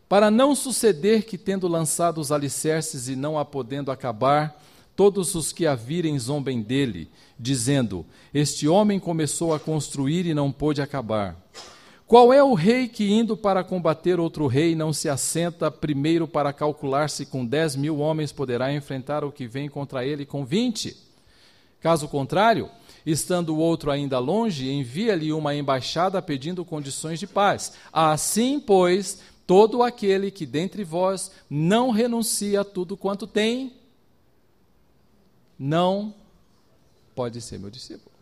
Para 0.08 0.32
não 0.32 0.56
suceder 0.56 1.26
que, 1.26 1.38
tendo 1.38 1.68
lançado 1.68 2.22
os 2.22 2.32
alicerces 2.32 3.10
e 3.10 3.18
não 3.18 3.38
a 3.38 3.44
podendo 3.44 3.92
acabar, 3.92 4.64
todos 4.96 5.36
os 5.36 5.52
que 5.52 5.68
a 5.68 5.76
virem 5.76 6.18
zombem 6.18 6.62
dele, 6.62 7.10
dizendo: 7.38 8.06
Este 8.34 8.66
homem 8.66 8.98
começou 8.98 9.54
a 9.54 9.60
construir 9.60 10.26
e 10.26 10.34
não 10.34 10.54
pôde 10.54 10.82
acabar. 10.82 11.36
Qual 12.14 12.32
é 12.32 12.44
o 12.44 12.54
rei 12.54 12.88
que, 12.88 13.12
indo 13.12 13.36
para 13.36 13.64
combater 13.64 14.20
outro 14.20 14.46
rei, 14.46 14.76
não 14.76 14.94
se 14.94 15.10
assenta 15.10 15.72
primeiro 15.72 16.28
para 16.28 16.54
calcular 16.54 17.10
se 17.10 17.26
com 17.26 17.44
dez 17.44 17.76
mil 17.76 17.98
homens 17.98 18.32
poderá 18.32 18.72
enfrentar 18.72 19.24
o 19.24 19.32
que 19.32 19.48
vem 19.48 19.68
contra 19.68 20.06
ele 20.06 20.24
com 20.24 20.46
vinte? 20.46 20.96
Caso 21.82 22.08
contrário, 22.08 22.70
estando 23.04 23.56
o 23.56 23.58
outro 23.58 23.90
ainda 23.90 24.20
longe, 24.20 24.70
envia-lhe 24.70 25.34
uma 25.34 25.56
embaixada 25.56 26.22
pedindo 26.22 26.64
condições 26.64 27.20
de 27.20 27.26
paz. 27.26 27.74
Assim, 27.92 28.60
pois, 28.60 29.20
todo 29.48 29.82
aquele 29.82 30.30
que 30.30 30.46
dentre 30.46 30.84
vós 30.84 31.32
não 31.50 31.90
renuncia 31.90 32.62
a 32.62 32.64
tudo 32.64 32.96
quanto 32.96 33.26
tem, 33.26 33.74
não 35.58 36.14
pode 37.16 37.42
ser 37.42 37.58
meu 37.58 37.72
discípulo. 37.72 38.13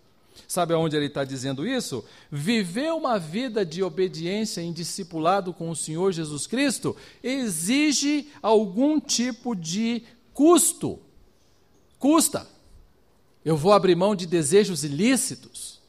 Sabe 0.51 0.73
aonde 0.73 0.97
ele 0.97 1.05
está 1.05 1.23
dizendo 1.23 1.65
isso? 1.65 2.03
Viver 2.29 2.91
uma 2.91 3.17
vida 3.17 3.65
de 3.65 3.81
obediência 3.81 4.59
em 4.59 4.73
discipulado 4.73 5.53
com 5.53 5.69
o 5.69 5.75
Senhor 5.77 6.11
Jesus 6.11 6.45
Cristo 6.45 6.93
exige 7.23 8.27
algum 8.41 8.99
tipo 8.99 9.55
de 9.55 10.03
custo. 10.33 10.99
Custa. 11.97 12.45
Eu 13.45 13.55
vou 13.55 13.71
abrir 13.71 13.95
mão 13.95 14.13
de 14.13 14.25
desejos 14.25 14.83
ilícitos, 14.83 15.79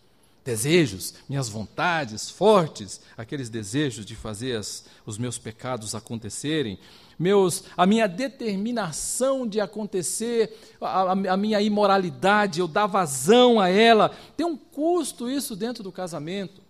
desejos, 0.44 1.14
minhas 1.28 1.48
vontades 1.48 2.30
fortes, 2.30 3.00
aqueles 3.16 3.50
desejos 3.50 4.06
de 4.06 4.14
fazer 4.14 4.56
as, 4.56 4.84
os 5.04 5.18
meus 5.18 5.38
pecados 5.38 5.92
acontecerem, 5.92 6.78
meus, 7.22 7.62
a 7.76 7.86
minha 7.86 8.08
determinação 8.08 9.46
de 9.46 9.60
acontecer, 9.60 10.58
a, 10.80 11.12
a, 11.12 11.36
minha 11.36 11.60
imoralidade, 11.60 12.58
eu 12.58 12.66
dar 12.66 12.86
vazão 12.86 13.60
a 13.60 13.68
ela. 13.68 14.10
Tem 14.36 14.44
um 14.44 14.56
custo 14.56 15.30
isso 15.30 15.54
dentro 15.54 15.84
do 15.84 15.92
casamento. 15.92 16.60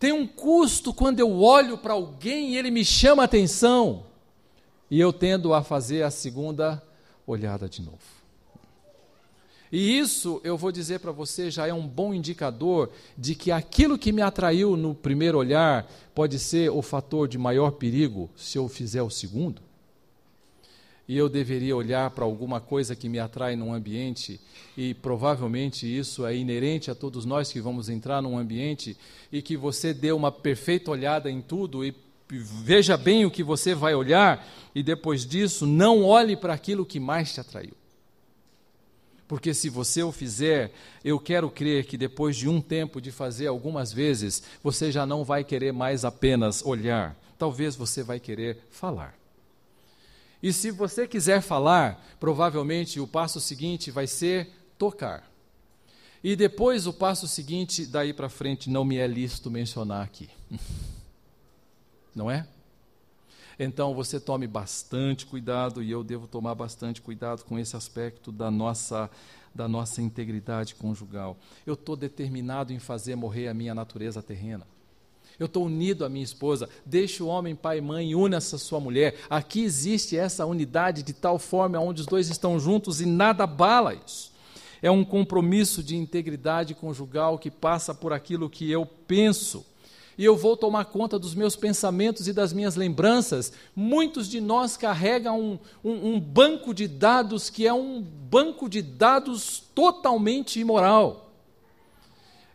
Tem 0.00 0.12
um 0.12 0.26
custo 0.26 0.92
quando 0.92 1.20
eu 1.20 1.40
olho 1.40 1.78
para 1.78 1.92
alguém 1.92 2.50
e 2.50 2.56
ele 2.56 2.72
me 2.72 2.84
chama 2.84 3.22
a 3.22 3.26
atenção 3.26 4.04
e 4.90 5.00
eu 5.00 5.12
tendo 5.12 5.54
a 5.54 5.62
fazer 5.62 6.02
a 6.02 6.10
segunda 6.10 6.82
olhada 7.24 7.68
de 7.68 7.80
novo. 7.80 8.21
E 9.72 9.98
isso, 9.98 10.38
eu 10.44 10.54
vou 10.54 10.70
dizer 10.70 11.00
para 11.00 11.12
você, 11.12 11.50
já 11.50 11.66
é 11.66 11.72
um 11.72 11.88
bom 11.88 12.12
indicador 12.12 12.90
de 13.16 13.34
que 13.34 13.50
aquilo 13.50 13.96
que 13.96 14.12
me 14.12 14.20
atraiu 14.20 14.76
no 14.76 14.94
primeiro 14.94 15.38
olhar 15.38 15.90
pode 16.14 16.38
ser 16.38 16.70
o 16.70 16.82
fator 16.82 17.26
de 17.26 17.38
maior 17.38 17.70
perigo 17.70 18.28
se 18.36 18.58
eu 18.58 18.68
fizer 18.68 19.02
o 19.02 19.08
segundo. 19.08 19.62
E 21.08 21.16
eu 21.16 21.26
deveria 21.26 21.74
olhar 21.74 22.10
para 22.10 22.22
alguma 22.22 22.60
coisa 22.60 22.94
que 22.94 23.08
me 23.08 23.18
atrai 23.18 23.56
num 23.56 23.72
ambiente, 23.72 24.38
e 24.76 24.92
provavelmente 24.92 25.86
isso 25.86 26.26
é 26.26 26.36
inerente 26.36 26.90
a 26.90 26.94
todos 26.94 27.24
nós 27.24 27.50
que 27.50 27.60
vamos 27.60 27.88
entrar 27.88 28.20
num 28.20 28.36
ambiente, 28.36 28.94
e 29.32 29.40
que 29.40 29.56
você 29.56 29.94
dê 29.94 30.12
uma 30.12 30.30
perfeita 30.30 30.90
olhada 30.90 31.30
em 31.30 31.40
tudo 31.40 31.82
e 31.82 31.94
veja 32.28 32.96
bem 32.96 33.24
o 33.24 33.30
que 33.30 33.42
você 33.42 33.74
vai 33.74 33.94
olhar, 33.94 34.46
e 34.74 34.82
depois 34.82 35.24
disso, 35.24 35.66
não 35.66 36.04
olhe 36.04 36.36
para 36.36 36.52
aquilo 36.52 36.84
que 36.84 37.00
mais 37.00 37.32
te 37.32 37.40
atraiu. 37.40 37.81
Porque 39.32 39.54
se 39.54 39.70
você 39.70 40.02
o 40.02 40.12
fizer, 40.12 40.74
eu 41.02 41.18
quero 41.18 41.50
crer 41.50 41.86
que 41.86 41.96
depois 41.96 42.36
de 42.36 42.50
um 42.50 42.60
tempo 42.60 43.00
de 43.00 43.10
fazer 43.10 43.46
algumas 43.46 43.90
vezes, 43.90 44.42
você 44.62 44.92
já 44.92 45.06
não 45.06 45.24
vai 45.24 45.42
querer 45.42 45.72
mais 45.72 46.04
apenas 46.04 46.62
olhar. 46.62 47.16
Talvez 47.38 47.74
você 47.74 48.02
vai 48.02 48.20
querer 48.20 48.58
falar. 48.70 49.18
E 50.42 50.52
se 50.52 50.70
você 50.70 51.08
quiser 51.08 51.40
falar, 51.40 52.14
provavelmente 52.20 53.00
o 53.00 53.06
passo 53.06 53.40
seguinte 53.40 53.90
vai 53.90 54.06
ser 54.06 54.50
tocar. 54.76 55.26
E 56.22 56.36
depois 56.36 56.86
o 56.86 56.92
passo 56.92 57.26
seguinte, 57.26 57.86
daí 57.86 58.12
para 58.12 58.28
frente, 58.28 58.68
não 58.68 58.84
me 58.84 58.98
é 58.98 59.06
lícito 59.06 59.50
mencionar 59.50 60.04
aqui. 60.04 60.28
Não 62.14 62.30
é? 62.30 62.46
Então 63.58 63.94
você 63.94 64.18
tome 64.18 64.46
bastante 64.46 65.26
cuidado 65.26 65.82
e 65.82 65.90
eu 65.90 66.02
devo 66.02 66.26
tomar 66.26 66.54
bastante 66.54 67.00
cuidado 67.00 67.44
com 67.44 67.58
esse 67.58 67.76
aspecto 67.76 68.30
da 68.32 68.50
nossa 68.50 69.10
da 69.54 69.68
nossa 69.68 70.00
integridade 70.00 70.74
conjugal. 70.74 71.36
Eu 71.66 71.74
estou 71.74 71.94
determinado 71.94 72.72
em 72.72 72.78
fazer 72.78 73.14
morrer 73.16 73.48
a 73.48 73.54
minha 73.54 73.74
natureza 73.74 74.22
terrena. 74.22 74.66
Eu 75.38 75.46
estou 75.46 75.66
unido 75.66 76.04
à 76.04 76.08
minha 76.08 76.24
esposa. 76.24 76.68
Deixe 76.84 77.22
o 77.22 77.26
homem, 77.26 77.54
pai 77.54 77.78
e 77.78 77.80
mãe, 77.80 78.14
una-se 78.14 78.54
a 78.54 78.58
sua 78.58 78.80
mulher. 78.80 79.14
Aqui 79.28 79.62
existe 79.62 80.16
essa 80.16 80.46
unidade 80.46 81.02
de 81.02 81.12
tal 81.12 81.38
forma 81.38 81.78
onde 81.78 82.00
os 82.00 82.06
dois 82.06 82.30
estão 82.30 82.58
juntos 82.58 83.00
e 83.00 83.06
nada 83.06 83.44
abala 83.44 83.94
isso. 83.94 84.32
É 84.80 84.90
um 84.90 85.04
compromisso 85.04 85.82
de 85.82 85.96
integridade 85.96 86.74
conjugal 86.74 87.38
que 87.38 87.50
passa 87.50 87.94
por 87.94 88.12
aquilo 88.12 88.50
que 88.50 88.70
eu 88.70 88.84
penso 88.84 89.64
e 90.16 90.24
eu 90.24 90.36
vou 90.36 90.56
tomar 90.56 90.84
conta 90.86 91.18
dos 91.18 91.34
meus 91.34 91.56
pensamentos 91.56 92.28
e 92.28 92.32
das 92.32 92.52
minhas 92.52 92.76
lembranças. 92.76 93.52
Muitos 93.74 94.28
de 94.28 94.40
nós 94.40 94.76
carregam 94.76 95.40
um, 95.40 95.58
um, 95.82 96.14
um, 96.14 96.20
banco 96.20 96.74
de 96.74 96.86
dados 96.86 97.48
que 97.48 97.66
é 97.66 97.72
um 97.72 98.02
banco 98.02 98.68
de 98.68 98.82
dados 98.82 99.62
totalmente 99.74 100.60
imoral. 100.60 101.30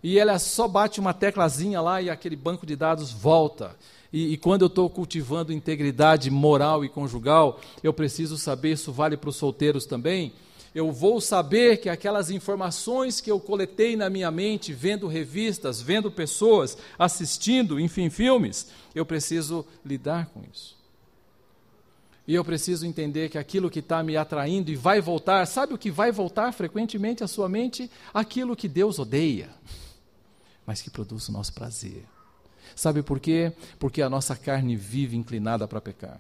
E 0.04 0.20
ela 0.20 0.38
só 0.38 0.68
bate 0.68 1.00
uma 1.00 1.14
teclazinha 1.14 1.82
lá 1.82 2.02
e 2.02 2.10
aquele 2.10 2.36
banco 2.36 2.66
de 2.66 2.76
dados 2.76 3.12
volta. 3.12 3.76
E, 4.14 4.34
e 4.34 4.38
quando 4.38 4.62
eu 4.62 4.68
estou 4.68 4.90
cultivando 4.90 5.52
integridade 5.52 6.30
moral 6.30 6.86
e 6.86 6.90
conjugal, 6.90 7.60
eu 7.84 7.92
preciso 7.92 8.38
saber, 8.38 8.74
isso 8.74 8.92
vale 8.92 9.18
para 9.18 9.30
os 9.30 9.36
solteiros 9.36 9.86
também, 9.86 10.34
eu 10.78 10.92
vou 10.92 11.20
saber 11.20 11.78
que 11.78 11.90
aquelas 11.90 12.30
informações 12.30 13.20
que 13.20 13.32
eu 13.32 13.40
coletei 13.40 13.96
na 13.96 14.12
minha 14.12 14.30
mente, 14.30 14.72
vendo 14.74 15.08
revistas, 15.08 15.82
vendo 15.82 16.12
pessoas, 16.12 16.78
assistindo, 17.00 17.80
enfim, 17.80 18.12
filmes, 18.12 18.68
eu 18.94 19.04
preciso 19.04 19.66
lidar 19.84 20.28
com 20.28 20.44
isso. 20.54 20.78
E 22.28 22.36
eu 22.36 22.46
preciso 22.46 22.86
entender 22.86 23.28
que 23.28 23.40
aquilo 23.40 23.72
que 23.72 23.80
está 23.80 24.04
me 24.04 24.16
atraindo 24.16 24.70
e 24.70 24.76
vai 24.76 25.02
voltar, 25.02 25.48
sabe 25.48 25.74
o 25.74 25.80
que 25.80 25.90
vai 25.90 26.12
voltar 26.12 26.54
frequentemente 26.54 27.24
à 27.24 27.28
sua 27.28 27.50
mente? 27.50 27.90
Aquilo 28.14 28.56
que 28.56 28.68
Deus 28.68 29.00
odeia, 29.00 29.50
mas 30.64 30.80
que 30.80 30.92
produz 30.92 31.28
o 31.28 31.32
nosso 31.32 31.54
prazer. 31.54 32.06
Sabe 32.76 33.02
por 33.02 33.20
quê? 33.20 33.52
Porque 33.80 34.00
a 34.00 34.10
nossa 34.12 34.36
carne 34.36 34.76
vive 34.76 35.18
inclinada 35.18 35.68
para 35.68 35.82
pecar. 35.82 36.20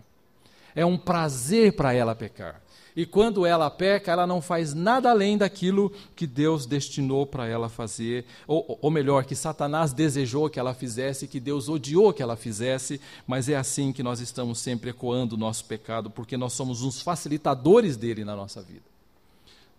É 0.73 0.83
um 0.83 0.97
prazer 0.97 1.73
para 1.73 1.93
ela 1.93 2.15
pecar. 2.15 2.59
E 2.97 3.05
quando 3.05 3.45
ela 3.45 3.69
peca, 3.69 4.11
ela 4.11 4.25
não 4.25 4.41
faz 4.41 4.73
nada 4.73 5.11
além 5.11 5.37
daquilo 5.37 5.93
que 6.15 6.25
Deus 6.25 6.65
destinou 6.65 7.27
para 7.27 7.47
ela 7.47 7.69
fazer, 7.69 8.25
ou, 8.47 8.79
ou 8.81 8.89
melhor, 8.89 9.23
que 9.23 9.35
Satanás 9.35 9.93
desejou 9.93 10.49
que 10.49 10.59
ela 10.59 10.73
fizesse, 10.73 11.27
que 11.27 11.39
Deus 11.39 11.69
odiou 11.69 12.11
que 12.11 12.23
ela 12.23 12.35
fizesse, 12.35 12.99
mas 13.27 13.47
é 13.47 13.55
assim 13.55 13.93
que 13.93 14.01
nós 14.01 14.19
estamos 14.19 14.57
sempre 14.57 14.89
ecoando 14.89 15.35
o 15.35 15.37
nosso 15.37 15.65
pecado, 15.65 16.09
porque 16.09 16.35
nós 16.35 16.53
somos 16.53 16.81
uns 16.81 16.99
facilitadores 16.99 17.95
dele 17.95 18.25
na 18.25 18.35
nossa 18.35 18.63
vida. 18.63 18.81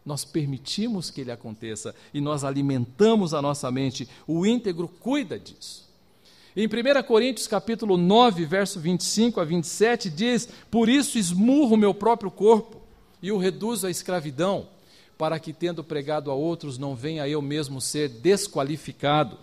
Nós 0.07 0.25
permitimos 0.25 1.11
que 1.11 1.23
ele 1.23 1.33
aconteça 1.33 1.97
e 2.15 2.21
nós 2.21 2.45
alimentamos 2.45 3.35
a 3.35 3.43
nossa 3.43 3.69
mente. 3.69 4.09
O 4.29 4.47
íntegro 4.47 4.87
cuida 4.87 5.37
disso. 5.37 5.89
Em 6.57 6.69
1 6.69 7.03
Coríntios 7.03 7.49
capítulo 7.49 7.97
9, 7.97 8.45
verso 8.45 8.79
25 8.79 9.41
a 9.41 9.45
27 9.45 10.09
diz: 10.09 10.49
"Por 10.71 10.89
isso 10.89 11.19
esmurro 11.19 11.77
meu 11.77 11.93
próprio 11.93 12.31
corpo 12.31 12.78
e 13.23 13.33
o 13.33 13.39
reduzo 13.39 13.87
à 13.87 13.91
escravidão, 13.91 14.69
para 15.17 15.39
que, 15.39 15.53
tendo 15.53 15.83
pregado 15.83 16.31
a 16.31 16.35
outros, 16.35 16.79
não 16.79 16.95
venha 16.95 17.29
eu 17.29 17.43
mesmo 17.43 17.81
ser 17.81 18.09
desqualificado. 18.09 19.37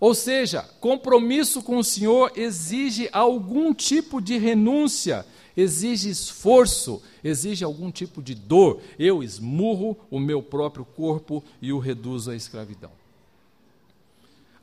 Ou 0.00 0.14
seja, 0.14 0.62
compromisso 0.80 1.62
com 1.62 1.78
o 1.78 1.84
Senhor 1.84 2.32
exige 2.34 3.08
algum 3.12 3.72
tipo 3.72 4.20
de 4.20 4.36
renúncia, 4.36 5.24
exige 5.56 6.10
esforço, 6.10 7.00
exige 7.22 7.62
algum 7.62 7.90
tipo 7.92 8.20
de 8.20 8.34
dor. 8.34 8.80
Eu 8.98 9.22
esmurro 9.22 9.96
o 10.10 10.18
meu 10.18 10.42
próprio 10.42 10.84
corpo 10.84 11.44
e 11.60 11.72
o 11.72 11.78
reduzo 11.78 12.32
à 12.32 12.34
escravidão. 12.34 13.01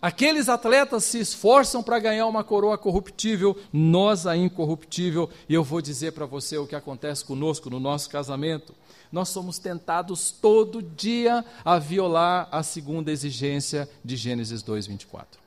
Aqueles 0.02 0.48
atletas 0.48 1.04
se 1.04 1.20
esforçam 1.20 1.84
para 1.84 2.00
ganhar 2.00 2.26
uma 2.26 2.42
coroa 2.42 2.78
corruptível, 2.78 3.58
nós 3.72 4.26
a 4.26 4.36
incorruptível, 4.38 5.30
e 5.48 5.54
eu 5.54 5.62
vou 5.62 5.82
dizer 5.82 6.14
para 6.14 6.26
você 6.26 6.58
o 6.58 6.66
que 6.66 6.76
acontece 6.76 7.26
conosco 7.26 7.70
no 7.70 7.82
nosso 7.82 8.10
casamento. 8.10 8.74
Nós 9.12 9.28
somos 9.28 9.60
tentados 9.60 10.32
todo 10.32 10.82
dia 10.82 11.44
a 11.66 11.78
violar 11.78 12.48
a 12.50 12.64
segunda 12.64 13.12
exigência 13.12 13.90
de 14.04 14.16
Gênesis 14.16 14.64
2:24. 14.64 15.40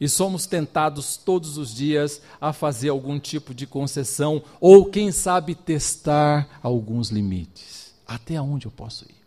E 0.00 0.08
somos 0.08 0.46
tentados 0.46 1.16
todos 1.16 1.56
os 1.56 1.72
dias 1.72 2.20
a 2.40 2.52
fazer 2.52 2.88
algum 2.88 3.18
tipo 3.18 3.54
de 3.54 3.66
concessão 3.66 4.42
ou 4.60 4.86
quem 4.86 5.12
sabe 5.12 5.54
testar 5.54 6.58
alguns 6.62 7.10
limites. 7.10 7.94
Até 8.06 8.40
onde 8.40 8.66
eu 8.66 8.72
posso 8.72 9.04
ir? 9.04 9.17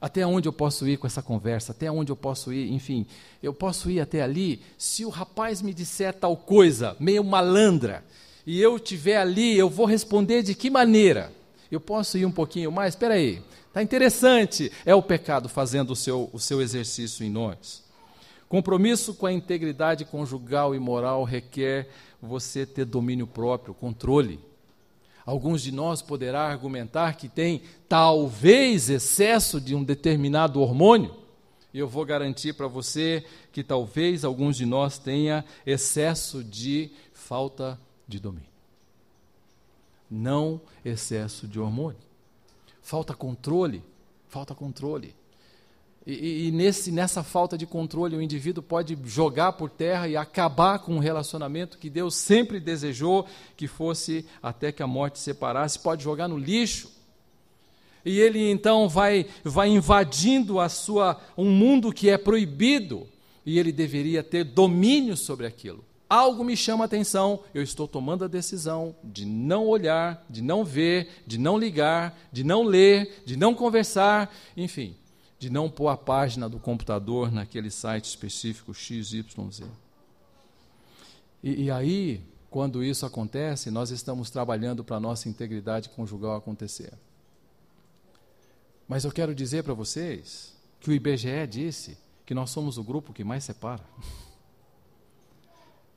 Até 0.00 0.26
onde 0.26 0.48
eu 0.48 0.52
posso 0.52 0.88
ir 0.88 0.96
com 0.96 1.06
essa 1.06 1.20
conversa? 1.20 1.72
Até 1.72 1.90
onde 1.90 2.10
eu 2.10 2.16
posso 2.16 2.52
ir? 2.52 2.72
Enfim, 2.72 3.06
eu 3.42 3.52
posso 3.52 3.90
ir 3.90 4.00
até 4.00 4.22
ali 4.22 4.62
se 4.78 5.04
o 5.04 5.10
rapaz 5.10 5.60
me 5.60 5.74
disser 5.74 6.14
tal 6.14 6.36
coisa, 6.36 6.96
meio 6.98 7.22
malandra, 7.22 8.02
e 8.46 8.60
eu 8.60 8.76
estiver 8.76 9.18
ali, 9.18 9.58
eu 9.58 9.68
vou 9.68 9.84
responder 9.84 10.42
de 10.42 10.54
que 10.54 10.70
maneira? 10.70 11.30
Eu 11.70 11.80
posso 11.80 12.16
ir 12.16 12.24
um 12.24 12.32
pouquinho 12.32 12.72
mais? 12.72 12.94
Espera 12.94 13.14
aí, 13.14 13.42
está 13.68 13.82
interessante. 13.82 14.72
É 14.84 14.94
o 14.94 15.02
pecado 15.02 15.48
fazendo 15.48 15.90
o 15.90 15.96
seu, 15.96 16.30
o 16.32 16.38
seu 16.40 16.62
exercício 16.62 17.24
em 17.24 17.30
nós. 17.30 17.84
Compromisso 18.48 19.14
com 19.14 19.26
a 19.26 19.32
integridade 19.32 20.04
conjugal 20.04 20.74
e 20.74 20.78
moral 20.78 21.22
requer 21.22 21.88
você 22.20 22.66
ter 22.66 22.84
domínio 22.84 23.26
próprio, 23.26 23.74
controle. 23.74 24.40
Alguns 25.30 25.62
de 25.62 25.70
nós 25.70 26.02
poderá 26.02 26.48
argumentar 26.48 27.14
que 27.14 27.28
tem 27.28 27.62
talvez 27.88 28.90
excesso 28.90 29.60
de 29.60 29.76
um 29.76 29.84
determinado 29.84 30.60
hormônio. 30.60 31.14
E 31.72 31.78
eu 31.78 31.86
vou 31.86 32.04
garantir 32.04 32.52
para 32.52 32.66
você 32.66 33.24
que 33.52 33.62
talvez 33.62 34.24
alguns 34.24 34.56
de 34.56 34.66
nós 34.66 34.98
tenha 34.98 35.44
excesso 35.64 36.42
de 36.42 36.90
falta 37.12 37.80
de 38.08 38.18
domínio. 38.18 38.50
Não 40.10 40.60
excesso 40.84 41.46
de 41.46 41.60
hormônio. 41.60 42.00
Falta 42.82 43.14
controle, 43.14 43.84
falta 44.26 44.52
controle. 44.52 45.14
E, 46.10 46.48
e, 46.48 46.50
nesse, 46.50 46.90
nessa 46.90 47.22
falta 47.22 47.56
de 47.56 47.66
controle, 47.66 48.16
o 48.16 48.22
indivíduo 48.22 48.62
pode 48.62 48.98
jogar 49.04 49.52
por 49.52 49.70
terra 49.70 50.08
e 50.08 50.16
acabar 50.16 50.80
com 50.80 50.96
um 50.96 50.98
relacionamento 50.98 51.78
que 51.78 51.88
Deus 51.88 52.16
sempre 52.16 52.58
desejou 52.58 53.26
que 53.56 53.68
fosse 53.68 54.26
até 54.42 54.72
que 54.72 54.82
a 54.82 54.88
morte 54.88 55.20
separasse, 55.20 55.78
pode 55.78 56.02
jogar 56.02 56.26
no 56.26 56.36
lixo. 56.36 56.90
E 58.04 58.18
ele 58.18 58.50
então 58.50 58.88
vai, 58.88 59.26
vai 59.44 59.68
invadindo 59.68 60.58
a 60.58 60.68
sua, 60.68 61.20
um 61.36 61.50
mundo 61.50 61.92
que 61.92 62.10
é 62.10 62.18
proibido, 62.18 63.06
e 63.46 63.58
ele 63.58 63.70
deveria 63.70 64.22
ter 64.22 64.42
domínio 64.42 65.16
sobre 65.16 65.46
aquilo. 65.46 65.84
Algo 66.08 66.42
me 66.42 66.56
chama 66.56 66.84
a 66.84 66.86
atenção, 66.86 67.44
eu 67.54 67.62
estou 67.62 67.86
tomando 67.86 68.24
a 68.24 68.28
decisão 68.28 68.96
de 69.04 69.24
não 69.24 69.68
olhar, 69.68 70.26
de 70.28 70.42
não 70.42 70.64
ver, 70.64 71.08
de 71.24 71.38
não 71.38 71.56
ligar, 71.56 72.18
de 72.32 72.42
não 72.42 72.64
ler, 72.64 73.22
de 73.24 73.36
não 73.36 73.54
conversar, 73.54 74.34
enfim 74.56 74.96
de 75.40 75.48
não 75.48 75.70
pôr 75.70 75.88
a 75.88 75.96
página 75.96 76.50
do 76.50 76.58
computador 76.58 77.32
naquele 77.32 77.70
site 77.70 78.04
específico 78.04 78.74
XYZ. 78.74 79.62
E, 81.42 81.64
e 81.64 81.70
aí, 81.70 82.22
quando 82.50 82.84
isso 82.84 83.06
acontece, 83.06 83.70
nós 83.70 83.90
estamos 83.90 84.28
trabalhando 84.28 84.84
para 84.84 84.96
a 84.96 85.00
nossa 85.00 85.30
integridade 85.30 85.88
conjugal 85.88 86.36
acontecer. 86.36 86.92
Mas 88.86 89.04
eu 89.04 89.10
quero 89.10 89.34
dizer 89.34 89.64
para 89.64 89.72
vocês 89.72 90.54
que 90.78 90.90
o 90.90 90.92
IBGE 90.92 91.46
disse 91.48 91.96
que 92.26 92.34
nós 92.34 92.50
somos 92.50 92.76
o 92.76 92.84
grupo 92.84 93.14
que 93.14 93.24
mais 93.24 93.42
separa. 93.42 93.82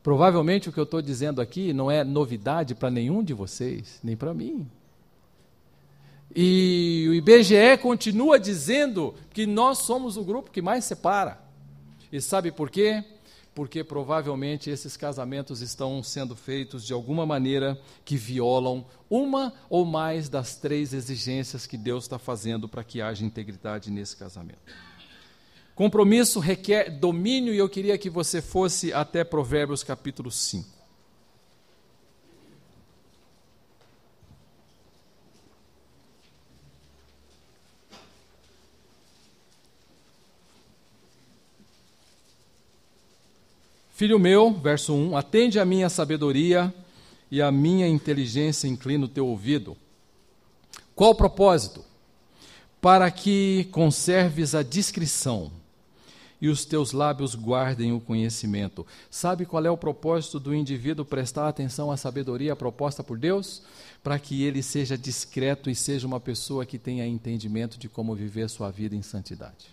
Provavelmente 0.02 0.70
o 0.70 0.72
que 0.72 0.80
eu 0.80 0.86
estou 0.86 1.02
dizendo 1.02 1.42
aqui 1.42 1.74
não 1.74 1.92
é 1.92 2.02
novidade 2.02 2.74
para 2.74 2.90
nenhum 2.90 3.22
de 3.22 3.34
vocês, 3.34 4.00
nem 4.02 4.16
para 4.16 4.34
mim. 4.34 4.66
E 6.36 7.06
o 7.10 7.14
IBGE 7.14 7.78
continua 7.82 8.40
dizendo 8.40 9.14
que 9.32 9.46
nós 9.46 9.80
somos 9.80 10.18
o 10.18 10.24
grupo 10.24 10.50
que 10.50 10.62
mais 10.62 10.84
separa. 10.84 11.40
E 12.12 12.20
sabe 12.20 12.52
por 12.52 12.72
quê? 12.72 13.04
Porque 13.54 13.84
provavelmente 13.84 14.70
esses 14.70 14.98
casamentos 14.98 15.62
estão 15.62 16.02
sendo 16.02 16.36
feitos 16.36 16.84
de 16.86 16.92
alguma 16.92 17.24
maneira 17.24 17.80
que 18.04 18.18
violam 18.18 18.84
uma 19.08 19.54
ou 19.70 19.86
mais 19.86 20.28
das 20.28 20.56
três 20.56 20.92
exigências 20.92 21.68
que 21.68 21.78
Deus 21.78 22.06
está 22.06 22.18
fazendo 22.18 22.68
para 22.68 22.84
que 22.84 23.00
haja 23.00 23.24
integridade 23.24 23.92
nesse 23.92 24.18
casamento. 24.18 24.60
Compromisso 25.76 26.40
requer 26.40 26.90
domínio, 26.90 27.54
e 27.54 27.58
eu 27.58 27.70
queria 27.70 27.98
que 27.98 28.10
você 28.10 28.42
fosse 28.42 28.92
até 28.92 29.24
Provérbios 29.24 29.84
capítulo 29.84 30.32
5. 30.32 30.83
Filho 43.94 44.18
meu, 44.18 44.52
verso 44.52 44.92
1, 44.92 45.16
atende 45.16 45.60
a 45.60 45.66
minha 45.66 45.88
sabedoria 45.88 46.74
e 47.30 47.40
a 47.40 47.52
minha 47.52 47.88
inteligência 47.88 48.68
inclina 48.68 49.06
o 49.06 49.08
teu 49.08 49.28
ouvido. 49.28 49.78
Qual 50.96 51.12
o 51.12 51.16
propósito? 51.16 51.86
Para 52.82 53.10
que 53.12 53.68
conserves 53.72 54.56
a 54.56 54.64
discrição 54.64 55.52
e 56.42 56.50
os 56.50 56.66
teus 56.66 56.92
lábios 56.92 57.36
guardem 57.36 57.94
o 57.94 58.00
conhecimento. 58.00 58.86
Sabe 59.12 59.46
qual 59.46 59.64
é 59.64 59.70
o 59.70 59.78
propósito 59.78 60.40
do 60.40 60.56
indivíduo 60.56 61.06
prestar 61.06 61.48
atenção 61.48 61.92
à 61.92 61.96
sabedoria 61.96 62.56
proposta 62.56 63.04
por 63.04 63.18
Deus? 63.18 63.62
Para 64.04 64.18
que 64.18 64.44
ele 64.44 64.64
seja 64.64 64.98
discreto 64.98 65.70
e 65.70 65.76
seja 65.76 66.08
uma 66.08 66.20
pessoa 66.20 66.66
que 66.66 66.80
tenha 66.80 67.06
entendimento 67.06 67.78
de 67.78 67.88
como 67.88 68.16
viver 68.16 68.50
sua 68.50 68.72
vida 68.72 68.96
em 68.96 69.04
santidade. 69.04 69.68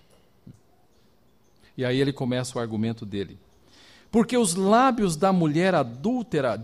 E 1.74 1.86
aí 1.86 1.98
ele 1.98 2.12
começa 2.12 2.58
o 2.58 2.60
argumento 2.60 3.06
dele. 3.06 3.38
Porque 4.10 4.36
os 4.36 4.54
lábios 4.54 5.14
da 5.16 5.32
mulher 5.32 5.74
adúltera 5.74 6.56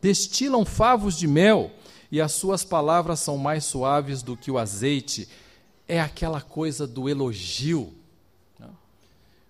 destilam 0.00 0.64
favos 0.64 1.18
de 1.18 1.26
mel, 1.26 1.72
e 2.12 2.20
as 2.20 2.32
suas 2.32 2.64
palavras 2.64 3.20
são 3.20 3.36
mais 3.36 3.64
suaves 3.64 4.22
do 4.22 4.36
que 4.36 4.50
o 4.50 4.58
azeite. 4.58 5.28
É 5.86 6.00
aquela 6.00 6.40
coisa 6.40 6.86
do 6.86 7.08
elogio. 7.08 7.92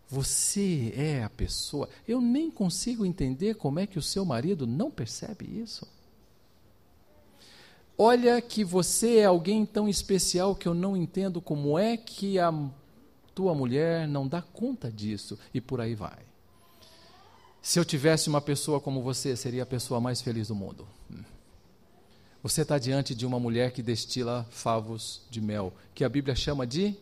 Você 0.09 0.93
é 0.97 1.23
a 1.23 1.31
pessoa. 1.31 1.89
Eu 2.09 2.21
nem 2.21 2.51
consigo 2.51 3.07
entender 3.07 3.55
como 3.55 3.79
é 3.79 3.87
que 3.87 3.99
o 3.99 4.03
seu 4.03 4.25
marido 4.25 4.67
não 4.67 4.91
percebe 4.91 5.45
isso. 5.45 5.87
Olha 7.97 8.41
que 8.41 8.65
você 8.65 9.19
é 9.19 9.27
alguém 9.27 9.65
tão 9.65 9.89
especial 9.89 10.55
que 10.57 10.67
eu 10.67 10.75
não 10.75 10.97
entendo 10.97 11.41
como 11.41 11.79
é 11.79 11.97
que 11.97 12.39
a 12.39 12.53
tua 13.35 13.55
mulher 13.55 14.09
não 14.09 14.27
dá 14.27 14.43
conta 14.43 14.91
disso. 14.91 15.39
E 15.55 15.61
por 15.61 15.81
aí 15.81 15.95
vai. 15.95 16.30
Se 17.63 17.79
eu 17.79 17.85
tivesse 17.85 18.29
uma 18.29 18.41
pessoa 18.41 18.81
como 18.81 19.03
você, 19.03 19.37
seria 19.37 19.65
a 19.65 19.67
pessoa 19.67 20.01
mais 20.01 20.21
feliz 20.21 20.49
do 20.49 20.55
mundo. 20.55 20.87
Você 22.43 22.63
está 22.63 22.79
diante 22.79 23.15
de 23.15 23.27
uma 23.27 23.39
mulher 23.39 23.71
que 23.71 23.83
destila 23.83 24.47
favos 24.51 25.23
de 25.31 25.43
mel, 25.43 25.75
que 25.95 26.05
a 26.05 26.09
Bíblia 26.09 26.35
chama 26.35 26.67
de 26.67 26.97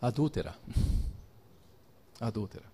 adúltera. 0.00 0.54
Adúltera. 2.20 2.64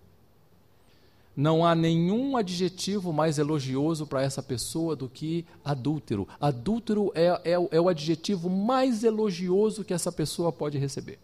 Não 1.37 1.65
há 1.65 1.73
nenhum 1.73 2.35
adjetivo 2.35 3.13
mais 3.13 3.37
elogioso 3.37 4.05
para 4.05 4.21
essa 4.21 4.43
pessoa 4.43 4.93
do 4.97 5.07
que 5.07 5.45
adúltero. 5.63 6.27
Adúltero 6.37 7.13
é, 7.15 7.27
é, 7.45 7.53
é 7.53 7.79
o 7.79 7.87
adjetivo 7.87 8.49
mais 8.49 9.05
elogioso 9.05 9.85
que 9.85 9.93
essa 9.93 10.11
pessoa 10.11 10.51
pode 10.51 10.77
receber 10.77 11.17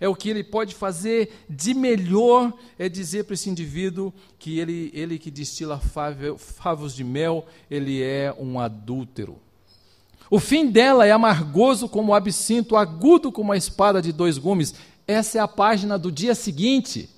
é 0.00 0.08
o 0.08 0.14
que 0.14 0.28
ele 0.28 0.44
pode 0.44 0.74
fazer 0.74 1.44
de 1.48 1.74
melhor, 1.74 2.52
é 2.78 2.88
dizer 2.88 3.24
para 3.24 3.34
esse 3.34 3.50
indivíduo 3.50 4.12
que 4.38 4.58
ele, 4.58 4.90
ele 4.94 5.18
que 5.18 5.30
destila 5.30 5.80
favos 6.36 6.94
de 6.94 7.02
mel, 7.02 7.46
ele 7.70 8.02
é 8.02 8.34
um 8.38 8.60
adúltero. 8.60 9.38
O 10.30 10.38
fim 10.38 10.70
dela 10.70 11.06
é 11.06 11.10
amargoso 11.10 11.88
como 11.88 12.12
o 12.12 12.14
absinto, 12.14 12.76
agudo 12.76 13.32
como 13.32 13.52
a 13.52 13.56
espada 13.56 14.00
de 14.00 14.12
dois 14.12 14.38
gumes. 14.38 14.74
Essa 15.06 15.38
é 15.38 15.40
a 15.40 15.48
página 15.48 15.98
do 15.98 16.12
dia 16.12 16.34
seguinte. 16.34 17.08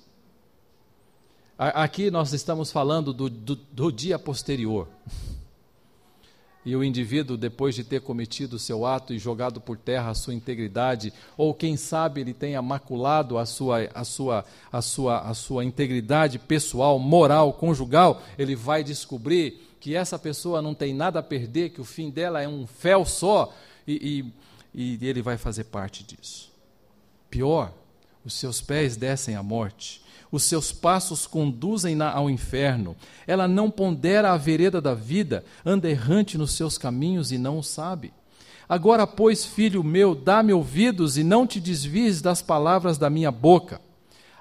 Aqui 1.57 2.09
nós 2.09 2.33
estamos 2.33 2.71
falando 2.71 3.13
do, 3.13 3.29
do, 3.29 3.55
do 3.55 3.91
dia 3.91 4.17
posterior 4.17 4.87
e 6.65 6.75
o 6.75 6.83
indivíduo, 6.83 7.37
depois 7.37 7.73
de 7.73 7.83
ter 7.83 8.01
cometido 8.01 8.59
seu 8.59 8.85
ato 8.85 9.13
e 9.13 9.19
jogado 9.19 9.59
por 9.59 9.77
terra 9.77 10.11
a 10.11 10.15
sua 10.15 10.33
integridade, 10.33 11.11
ou 11.35 11.53
quem 11.53 11.75
sabe 11.75 12.21
ele 12.21 12.33
tenha 12.33 12.61
maculado 12.61 13.37
a 13.37 13.45
sua, 13.45 13.89
a 13.93 14.03
sua, 14.03 14.45
a 14.71 14.81
sua, 14.81 15.19
a 15.21 15.33
sua 15.33 15.65
integridade 15.65 16.37
pessoal, 16.37 16.99
moral, 16.99 17.53
conjugal, 17.53 18.21
ele 18.37 18.55
vai 18.55 18.83
descobrir 18.83 19.69
que 19.79 19.95
essa 19.95 20.19
pessoa 20.19 20.61
não 20.61 20.75
tem 20.75 20.93
nada 20.93 21.19
a 21.19 21.23
perder, 21.23 21.71
que 21.71 21.81
o 21.81 21.85
fim 21.85 22.11
dela 22.11 22.41
é 22.41 22.47
um 22.47 22.67
fel 22.67 23.03
só, 23.05 23.51
e, 23.87 24.31
e, 24.73 24.99
e 24.99 25.07
ele 25.07 25.23
vai 25.23 25.37
fazer 25.37 25.63
parte 25.63 26.03
disso. 26.03 26.51
Pior, 27.29 27.73
os 28.23 28.33
seus 28.33 28.61
pés 28.61 28.95
descem 28.95 29.35
à 29.35 29.41
morte 29.41 30.00
os 30.31 30.43
seus 30.43 30.71
passos 30.71 31.27
conduzem-na 31.27 32.09
ao 32.11 32.29
inferno. 32.29 32.95
Ela 33.27 33.47
não 33.47 33.69
pondera 33.69 34.31
a 34.31 34.37
vereda 34.37 34.79
da 34.79 34.93
vida, 34.93 35.43
anda 35.65 35.89
errante 35.89 36.37
nos 36.37 36.53
seus 36.53 36.77
caminhos 36.77 37.31
e 37.31 37.37
não 37.37 37.59
o 37.59 37.63
sabe. 37.63 38.13
Agora, 38.69 39.05
pois, 39.05 39.45
filho 39.45 39.83
meu, 39.83 40.15
dá-me 40.15 40.53
ouvidos 40.53 41.17
e 41.17 41.23
não 41.23 41.45
te 41.45 41.59
desvies 41.59 42.21
das 42.21 42.41
palavras 42.41 42.97
da 42.97 43.09
minha 43.09 43.29
boca. 43.29 43.81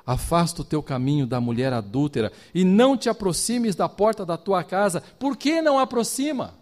Afasta 0.07 0.62
o 0.62 0.64
teu 0.64 0.83
caminho 0.83 1.26
da 1.26 1.40
mulher 1.40 1.72
adúltera 1.72 2.33
e 2.55 2.64
não 2.64 2.96
te 2.96 3.09
aproximes 3.09 3.74
da 3.74 3.88
porta 3.88 4.24
da 4.24 4.37
tua 4.37 4.62
casa. 4.62 5.03
Por 5.18 5.37
que 5.37 5.61
não 5.61 5.79
aproxima? 5.79 6.55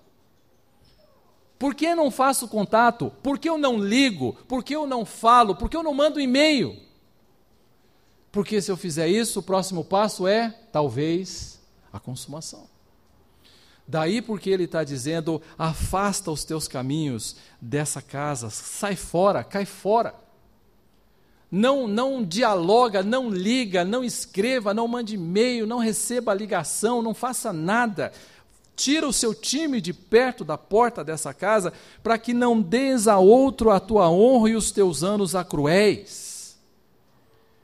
Por 1.59 1.75
que 1.75 1.95
não 1.95 2.11
faço 2.11 2.49
contato? 2.49 3.13
Por 3.23 3.39
que 3.39 3.49
eu 3.49 3.59
não 3.59 3.79
ligo? 3.79 4.35
Por 4.47 4.65
que 4.65 4.75
eu 4.75 4.87
não 4.87 5.05
falo? 5.05 5.55
Por 5.55 5.69
que 5.69 5.77
eu 5.77 5.83
não 5.83 5.93
mando 5.93 6.21
e-mail? 6.21 6.88
Porque 8.31 8.61
se 8.61 8.71
eu 8.71 8.77
fizer 8.77 9.09
isso, 9.09 9.41
o 9.41 9.43
próximo 9.43 9.85
passo 9.85 10.27
é, 10.27 10.55
talvez, 10.71 11.59
a 11.93 11.99
consumação. 11.99 12.67
Daí 13.87 14.21
porque 14.21 14.51
ele 14.51 14.65
está 14.65 14.85
dizendo: 14.85 15.41
afasta 15.59 16.31
os 16.31 16.45
teus 16.45 16.69
caminhos 16.69 17.37
dessa 17.61 18.03
casa, 18.03 18.51
sai 18.51 18.95
fora, 18.97 19.43
cai 19.43 19.65
fora. 19.65 20.15
Não, 21.51 21.89
não 21.89 22.23
dialoga, 22.23 23.03
não 23.03 23.31
liga, 23.31 23.83
não 23.83 24.05
escreva, 24.05 24.75
não 24.75 24.87
mande 24.87 25.15
e-mail, 25.15 25.67
não 25.67 25.79
receba 25.79 26.35
ligação, 26.35 27.01
não 27.01 27.15
faça 27.15 27.55
nada. 27.55 28.13
Tira 28.77 29.09
o 29.09 29.13
seu 29.13 29.35
time 29.35 29.81
de 29.81 29.95
perto 29.95 30.45
da 30.45 30.59
porta 30.59 31.03
dessa 31.03 31.33
casa, 31.33 31.73
para 32.03 32.19
que 32.19 32.35
não 32.35 32.61
des 32.61 33.09
a 33.09 33.19
outro 33.19 33.71
a 33.71 33.81
tua 33.81 34.11
honra 34.11 34.51
e 34.51 34.57
os 34.57 34.71
teus 34.71 35.03
anos 35.03 35.35
a 35.35 35.43
cruéis. 35.43 36.28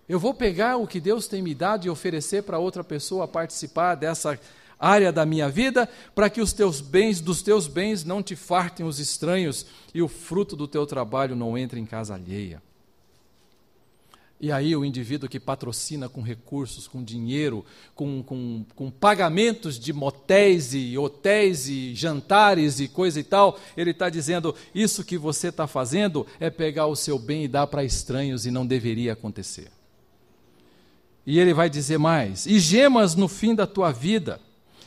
Eu 0.09 0.19
vou 0.19 0.35
pegar 0.35 0.77
o 0.77 0.87
que 0.87 1.01
Deus 1.01 1.27
tem 1.27 1.43
me 1.43 1.55
dado 1.55 1.87
e 1.87 1.91
oferecer 1.91 2.43
para 2.43 2.59
outra 2.59 2.85
pessoa 2.85 3.27
participar 3.27 3.95
dessa 3.95 4.39
área 4.79 5.11
da 5.11 5.25
minha 5.25 5.49
vida, 5.49 5.89
para 6.15 6.29
que 6.29 6.41
os 6.41 6.53
teus 6.53 6.81
bens, 6.81 7.21
dos 7.21 7.41
teus 7.43 7.67
bens, 7.67 8.05
não 8.05 8.23
te 8.23 8.37
fartem 8.37 8.85
os 8.85 8.99
estranhos 8.99 9.65
e 9.95 10.03
o 10.03 10.09
fruto 10.09 10.55
do 10.55 10.69
teu 10.69 10.87
trabalho 10.87 11.35
não 11.35 11.57
entre 11.57 11.81
em 11.81 11.87
casa 11.87 12.15
alheia. 12.15 12.63
E 14.41 14.53
aí 14.53 14.77
o 14.77 14.85
indivíduo 14.85 15.29
que 15.29 15.41
patrocina 15.41 16.07
com 16.07 16.21
recursos, 16.21 16.87
com 16.87 17.03
dinheiro, 17.03 17.65
com, 17.95 18.23
com, 18.23 18.67
com, 18.75 18.91
pagamentos 18.91 19.79
de 19.79 19.91
motéis 19.91 20.75
e 20.75 20.99
hotéis 20.99 21.67
e 21.67 21.95
jantares 21.95 22.79
e 22.79 22.87
coisa 22.87 23.19
e 23.19 23.25
tal, 23.25 23.59
ele 23.75 23.93
está 23.93 24.11
dizendo: 24.11 24.55
isso 24.75 25.03
que 25.03 25.17
você 25.17 25.49
está 25.49 25.67
fazendo 25.67 26.27
é 26.39 26.51
pegar 26.51 26.89
o 26.89 26.97
seu 26.97 27.19
bem 27.19 27.45
e 27.45 27.49
dar 27.49 27.67
para 27.69 27.85
estranhos 27.85 28.45
e 28.45 28.51
não 28.51 28.67
deveria 28.67 29.15
acontecer. 29.15 29.71
E 31.27 31.39
ele 31.39 31.55
vai 31.55 31.71
dizer 31.71 31.99
mais: 31.99 32.47
e 32.47 32.59
gemas 32.59 33.15
no 33.15 33.29
fim 33.29 33.55
da 33.55 33.67
tua 33.67 33.91
vida, 33.93 34.41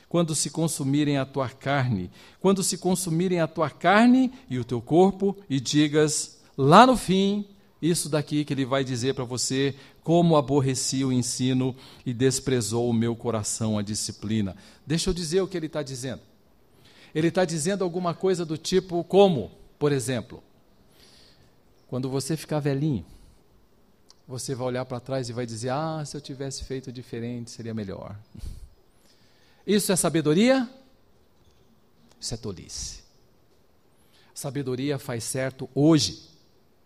quando 0.10 0.34
se 0.36 0.50
consumirem 0.50 1.18
a 1.18 1.26
tua 1.26 1.50
carne, 1.50 2.10
quando 2.40 2.64
se 2.64 2.78
consumirem 2.78 3.40
a 3.40 3.48
tua 3.48 3.70
carne 3.70 4.32
e 4.50 4.58
o 4.58 4.64
teu 4.64 4.82
corpo, 4.82 5.36
e 5.50 5.60
digas 5.60 6.40
lá 6.58 6.86
no 6.88 6.96
fim, 6.96 7.46
isso 7.82 8.10
daqui 8.10 8.44
que 8.46 8.54
ele 8.54 8.66
vai 8.66 8.84
dizer 8.84 9.14
para 9.14 9.24
você, 9.24 9.76
como 10.04 10.38
aborreci 10.38 11.04
o 11.04 11.12
ensino 11.12 11.76
e 12.06 12.14
desprezou 12.14 12.90
o 12.90 12.94
meu 12.94 13.16
coração 13.16 13.78
a 13.78 13.82
disciplina. 13.82 14.56
Deixa 14.86 15.10
eu 15.10 15.14
dizer 15.14 15.42
o 15.42 15.48
que 15.48 15.58
ele 15.58 15.66
está 15.66 15.84
dizendo. 15.84 16.22
Ele 17.14 17.28
está 17.28 17.44
dizendo 17.44 17.84
alguma 17.84 18.14
coisa 18.14 18.46
do 18.46 18.58
tipo 18.58 19.04
como, 19.04 19.52
por 19.78 19.92
exemplo, 19.92 20.42
quando 21.88 22.10
você 22.10 22.38
ficar 22.38 22.60
velhinho, 22.60 23.06
você 24.28 24.54
vai 24.54 24.68
olhar 24.68 24.86
para 24.86 25.00
trás 25.00 25.30
e 25.30 25.34
vai 25.34 25.46
dizer: 25.46 25.70
Ah, 25.70 26.04
se 26.06 26.18
eu 26.18 26.22
tivesse 26.22 26.66
feito 26.66 26.92
diferente, 26.92 27.50
seria 27.50 27.74
melhor. 27.74 28.16
Isso 29.66 29.92
é 29.92 29.96
sabedoria? 29.96 30.70
Isso 32.20 32.34
é 32.34 32.38
tolice. 32.38 33.04
Sabedoria 34.34 35.00
faz 35.00 35.24
certo 35.24 35.70
hoje. 35.74 36.20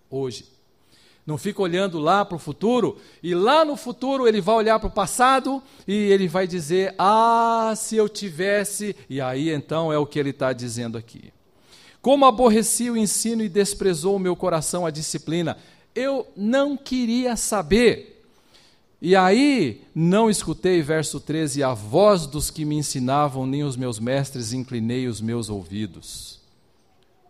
Hoje. 0.10 0.46
Não 1.26 1.38
fica 1.38 1.62
olhando 1.62 2.00
lá 2.00 2.26
para 2.26 2.36
o 2.36 2.40
futuro, 2.40 3.00
e 3.22 3.36
lá 3.36 3.64
no 3.64 3.78
futuro 3.78 4.28
ele 4.28 4.42
vai 4.42 4.56
olhar 4.56 4.80
para 4.80 4.88
o 4.88 4.92
passado 4.92 5.62
e 5.88 5.94
ele 5.94 6.28
vai 6.28 6.46
dizer: 6.46 6.94
Ah, 7.00 7.74
se 7.76 7.96
eu 7.96 8.08
tivesse. 8.08 8.96
E 9.10 9.20
aí 9.20 9.50
então 9.50 9.92
é 9.92 9.98
o 9.98 10.06
que 10.06 10.20
ele 10.20 10.30
está 10.30 10.54
dizendo 10.54 10.98
aqui. 10.98 11.34
Como 12.02 12.26
aborreci 12.26 12.90
o 12.90 12.98
ensino 12.98 13.44
e 13.44 13.50
desprezou 13.50 14.16
o 14.16 14.20
meu 14.20 14.36
coração 14.36 14.86
a 14.86 14.92
disciplina. 14.92 15.58
Eu 15.96 16.28
não 16.36 16.78
queria 16.78 17.36
saber. 17.36 18.24
E 19.02 19.16
aí, 19.16 19.82
não 19.96 20.30
escutei, 20.30 20.82
verso 20.82 21.20
13, 21.20 21.64
a 21.64 21.74
voz 21.74 22.28
dos 22.28 22.52
que 22.52 22.64
me 22.64 22.76
ensinavam, 22.76 23.48
nem 23.48 23.64
os 23.64 23.76
meus 23.76 24.00
mestres 24.00 24.54
inclinei 24.54 25.08
os 25.08 25.20
meus 25.20 25.50
ouvidos. 25.50 26.40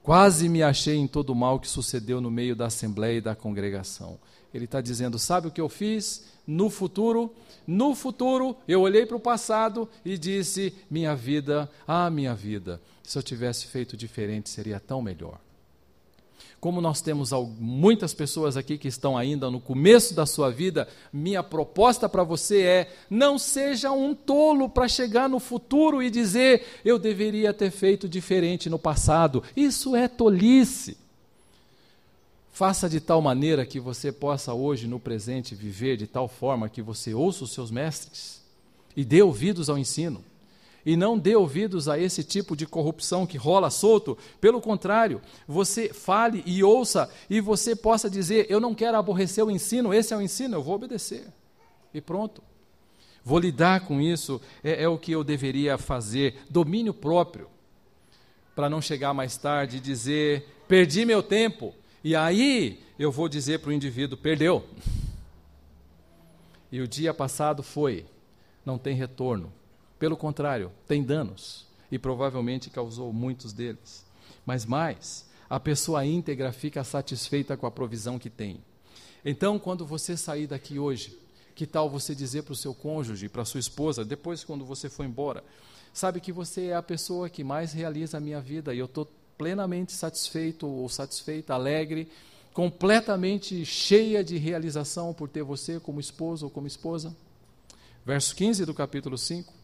Quase 0.03 0.49
me 0.49 0.63
achei 0.63 0.97
em 0.97 1.07
todo 1.07 1.29
o 1.29 1.35
mal 1.35 1.59
que 1.59 1.67
sucedeu 1.69 2.19
no 2.19 2.29
meio 2.29 2.55
da 2.55 2.65
assembleia 2.65 3.19
e 3.19 3.21
da 3.21 3.35
congregação. 3.35 4.19
Ele 4.53 4.65
está 4.65 4.81
dizendo: 4.81 5.17
sabe 5.17 5.47
o 5.47 5.51
que 5.51 5.61
eu 5.61 5.69
fiz? 5.69 6.25
No 6.45 6.69
futuro, 6.69 7.33
no 7.65 7.95
futuro, 7.95 8.57
eu 8.67 8.81
olhei 8.81 9.05
para 9.05 9.15
o 9.15 9.19
passado 9.19 9.87
e 10.03 10.17
disse: 10.17 10.73
minha 10.89 11.15
vida, 11.15 11.69
ah, 11.87 12.09
minha 12.09 12.33
vida, 12.33 12.81
se 13.03 13.17
eu 13.17 13.23
tivesse 13.23 13.67
feito 13.67 13.95
diferente 13.95 14.49
seria 14.49 14.79
tão 14.79 15.01
melhor. 15.01 15.39
Como 16.61 16.79
nós 16.79 17.01
temos 17.01 17.31
muitas 17.59 18.13
pessoas 18.13 18.55
aqui 18.55 18.77
que 18.77 18.87
estão 18.87 19.17
ainda 19.17 19.49
no 19.49 19.59
começo 19.59 20.13
da 20.13 20.27
sua 20.27 20.51
vida, 20.51 20.87
minha 21.11 21.41
proposta 21.41 22.07
para 22.07 22.23
você 22.23 22.61
é: 22.61 22.93
não 23.09 23.39
seja 23.39 23.91
um 23.91 24.13
tolo 24.13 24.69
para 24.69 24.87
chegar 24.87 25.27
no 25.27 25.39
futuro 25.39 26.03
e 26.03 26.11
dizer, 26.11 26.63
eu 26.85 26.99
deveria 26.99 27.51
ter 27.51 27.71
feito 27.71 28.07
diferente 28.07 28.69
no 28.69 28.77
passado. 28.77 29.43
Isso 29.57 29.95
é 29.95 30.07
tolice. 30.07 30.95
Faça 32.51 32.87
de 32.87 32.99
tal 32.99 33.23
maneira 33.23 33.65
que 33.65 33.79
você 33.79 34.11
possa 34.11 34.53
hoje, 34.53 34.87
no 34.87 34.99
presente, 34.99 35.55
viver 35.55 35.97
de 35.97 36.05
tal 36.05 36.27
forma 36.27 36.69
que 36.69 36.81
você 36.83 37.11
ouça 37.11 37.43
os 37.43 37.53
seus 37.53 37.71
mestres 37.71 38.39
e 38.95 39.03
dê 39.03 39.23
ouvidos 39.23 39.67
ao 39.67 39.79
ensino 39.79 40.23
e 40.85 40.95
não 40.95 41.17
dê 41.17 41.35
ouvidos 41.35 41.87
a 41.87 41.97
esse 41.97 42.23
tipo 42.23 42.55
de 42.55 42.65
corrupção 42.65 43.25
que 43.27 43.37
rola 43.37 43.69
solto. 43.69 44.17
Pelo 44.39 44.61
contrário, 44.61 45.21
você 45.47 45.93
fale 45.93 46.43
e 46.45 46.63
ouça 46.63 47.09
e 47.29 47.39
você 47.39 47.75
possa 47.75 48.09
dizer: 48.09 48.47
Eu 48.49 48.59
não 48.59 48.73
quero 48.73 48.97
aborrecer 48.97 49.45
o 49.45 49.51
ensino, 49.51 49.93
esse 49.93 50.13
é 50.13 50.17
o 50.17 50.21
ensino, 50.21 50.55
eu 50.55 50.63
vou 50.63 50.75
obedecer. 50.75 51.27
E 51.93 52.01
pronto. 52.01 52.41
Vou 53.23 53.37
lidar 53.37 53.81
com 53.81 54.01
isso, 54.01 54.41
é, 54.63 54.83
é 54.83 54.87
o 54.87 54.97
que 54.97 55.11
eu 55.11 55.23
deveria 55.23 55.77
fazer. 55.77 56.39
Domínio 56.49 56.93
próprio. 56.93 57.47
Para 58.55 58.69
não 58.69 58.81
chegar 58.81 59.13
mais 59.13 59.37
tarde 59.37 59.77
e 59.77 59.79
dizer: 59.79 60.47
Perdi 60.67 61.05
meu 61.05 61.21
tempo. 61.21 61.73
E 62.03 62.15
aí 62.15 62.79
eu 62.97 63.11
vou 63.11 63.29
dizer 63.29 63.59
para 63.59 63.69
o 63.69 63.73
indivíduo: 63.73 64.17
Perdeu. 64.17 64.65
E 66.71 66.79
o 66.79 66.87
dia 66.87 67.13
passado 67.13 67.61
foi, 67.61 68.05
não 68.65 68.77
tem 68.77 68.95
retorno 68.95 69.51
pelo 70.01 70.17
contrário, 70.17 70.71
tem 70.87 71.03
danos 71.03 71.67
e 71.91 71.99
provavelmente 71.99 72.71
causou 72.71 73.13
muitos 73.13 73.53
deles. 73.53 74.03
Mas 74.43 74.65
mais, 74.65 75.29
a 75.47 75.59
pessoa 75.59 76.03
íntegra 76.03 76.51
fica 76.51 76.83
satisfeita 76.83 77.55
com 77.55 77.67
a 77.67 77.71
provisão 77.71 78.17
que 78.17 78.27
tem. 78.27 78.63
Então, 79.23 79.59
quando 79.59 79.85
você 79.85 80.17
sair 80.17 80.47
daqui 80.47 80.79
hoje, 80.79 81.15
que 81.53 81.67
tal 81.67 81.87
você 81.87 82.15
dizer 82.15 82.41
para 82.41 82.53
o 82.53 82.55
seu 82.55 82.73
cônjuge, 82.73 83.29
para 83.29 83.45
sua 83.45 83.59
esposa, 83.59 84.03
depois 84.03 84.43
quando 84.43 84.65
você 84.65 84.89
for 84.89 85.05
embora, 85.05 85.43
sabe 85.93 86.19
que 86.19 86.31
você 86.31 86.69
é 86.69 86.75
a 86.75 86.81
pessoa 86.81 87.29
que 87.29 87.43
mais 87.43 87.71
realiza 87.71 88.17
a 88.17 88.19
minha 88.19 88.41
vida 88.41 88.73
e 88.73 88.79
eu 88.79 88.87
estou 88.87 89.07
plenamente 89.37 89.91
satisfeito 89.91 90.65
ou 90.65 90.89
satisfeita, 90.89 91.53
alegre, 91.53 92.11
completamente 92.55 93.63
cheia 93.65 94.23
de 94.23 94.39
realização 94.39 95.13
por 95.13 95.29
ter 95.29 95.43
você 95.43 95.79
como 95.79 95.99
esposo 95.99 96.47
ou 96.47 96.49
como 96.49 96.65
esposa? 96.65 97.15
Verso 98.03 98.35
15 98.35 98.65
do 98.65 98.73
capítulo 98.73 99.15
5. 99.15 99.60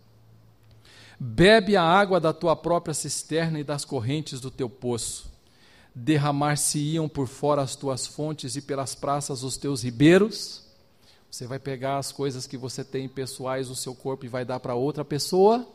Bebe 1.19 1.75
a 1.75 1.84
água 1.84 2.19
da 2.19 2.32
tua 2.32 2.56
própria 2.56 2.93
cisterna 2.93 3.60
e 3.60 3.63
das 3.63 3.84
correntes 3.84 4.39
do 4.39 4.51
teu 4.51 4.69
poço. 4.69 5.32
Derramar-se-iam 5.95 7.10
por 7.10 7.27
fora 7.27 7.62
as 7.62 7.75
tuas 7.75 8.06
fontes 8.06 8.56
e 8.56 8.62
pelas 8.62 8.93
praças 8.93 9.41
os 9.41 9.58
teus 9.58 9.84
ribeiros. 9.84 10.63
Você 11.30 11.47
vai 11.47 11.58
pegar 11.58 11.97
as 11.97 12.12
coisas 12.12 12.45
que 12.45 12.58
você 12.58 12.84
tem 12.84 13.10
pessoais 13.10 13.69
no 13.69 13.75
seu 13.75 13.95
corpo 13.95 14.25
e 14.25 14.30
vai 14.30 14.45
dar 14.45 14.60
para 14.60 14.75
outra 14.75 15.03
pessoa? 15.03 15.67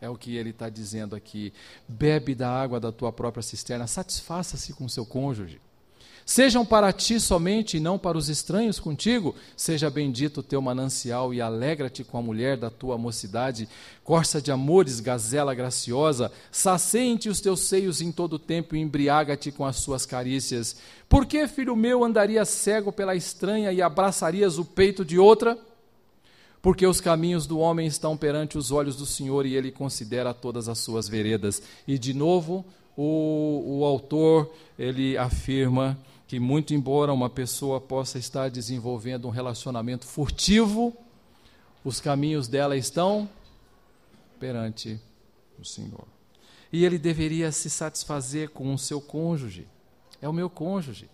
É 0.00 0.08
o 0.08 0.16
que 0.16 0.36
ele 0.36 0.50
está 0.50 0.70
dizendo 0.70 1.14
aqui. 1.14 1.52
Bebe 1.86 2.34
da 2.34 2.48
água 2.48 2.80
da 2.80 2.92
tua 2.92 3.12
própria 3.12 3.42
cisterna, 3.42 3.86
satisfaça-se 3.86 4.72
com 4.72 4.88
seu 4.88 5.04
cônjuge. 5.04 5.60
Sejam 6.30 6.64
para 6.64 6.92
ti 6.92 7.18
somente 7.18 7.76
e 7.76 7.80
não 7.80 7.98
para 7.98 8.16
os 8.16 8.28
estranhos 8.28 8.78
contigo. 8.78 9.34
Seja 9.56 9.90
bendito 9.90 10.38
o 10.38 10.42
teu 10.44 10.62
manancial 10.62 11.34
e 11.34 11.40
alegra-te 11.40 12.04
com 12.04 12.16
a 12.16 12.22
mulher 12.22 12.56
da 12.56 12.70
tua 12.70 12.96
mocidade. 12.96 13.68
Corça 14.04 14.40
de 14.40 14.52
amores, 14.52 15.00
gazela 15.00 15.52
graciosa, 15.56 16.30
saciente 16.52 17.28
os 17.28 17.40
teus 17.40 17.62
seios 17.62 18.00
em 18.00 18.12
todo 18.12 18.34
o 18.34 18.38
tempo 18.38 18.76
e 18.76 18.78
embriaga-te 18.78 19.50
com 19.50 19.64
as 19.64 19.78
suas 19.78 20.06
carícias. 20.06 20.76
Por 21.08 21.26
que, 21.26 21.48
filho 21.48 21.74
meu, 21.74 22.04
andarias 22.04 22.48
cego 22.48 22.92
pela 22.92 23.16
estranha 23.16 23.72
e 23.72 23.82
abraçarias 23.82 24.56
o 24.56 24.64
peito 24.64 25.04
de 25.04 25.18
outra? 25.18 25.58
Porque 26.62 26.86
os 26.86 27.00
caminhos 27.00 27.44
do 27.44 27.58
homem 27.58 27.88
estão 27.88 28.16
perante 28.16 28.56
os 28.56 28.70
olhos 28.70 28.94
do 28.94 29.04
Senhor 29.04 29.46
e 29.46 29.56
ele 29.56 29.72
considera 29.72 30.32
todas 30.32 30.68
as 30.68 30.78
suas 30.78 31.08
veredas. 31.08 31.60
E 31.88 31.98
de 31.98 32.14
novo, 32.14 32.64
o, 32.96 33.80
o 33.80 33.84
autor 33.84 34.48
ele 34.78 35.18
afirma 35.18 35.98
que, 36.30 36.38
muito 36.38 36.72
embora 36.72 37.12
uma 37.12 37.28
pessoa 37.28 37.80
possa 37.80 38.16
estar 38.16 38.50
desenvolvendo 38.50 39.26
um 39.26 39.32
relacionamento 39.32 40.06
furtivo, 40.06 40.96
os 41.84 42.00
caminhos 42.00 42.46
dela 42.46 42.76
estão 42.76 43.28
perante 44.38 45.00
o 45.58 45.64
Senhor. 45.64 46.06
E 46.72 46.84
ele 46.84 46.98
deveria 46.98 47.50
se 47.50 47.68
satisfazer 47.68 48.50
com 48.50 48.72
o 48.72 48.78
seu 48.78 49.00
cônjuge. 49.00 49.66
É 50.22 50.28
o 50.28 50.32
meu 50.32 50.48
cônjuge. 50.48 51.10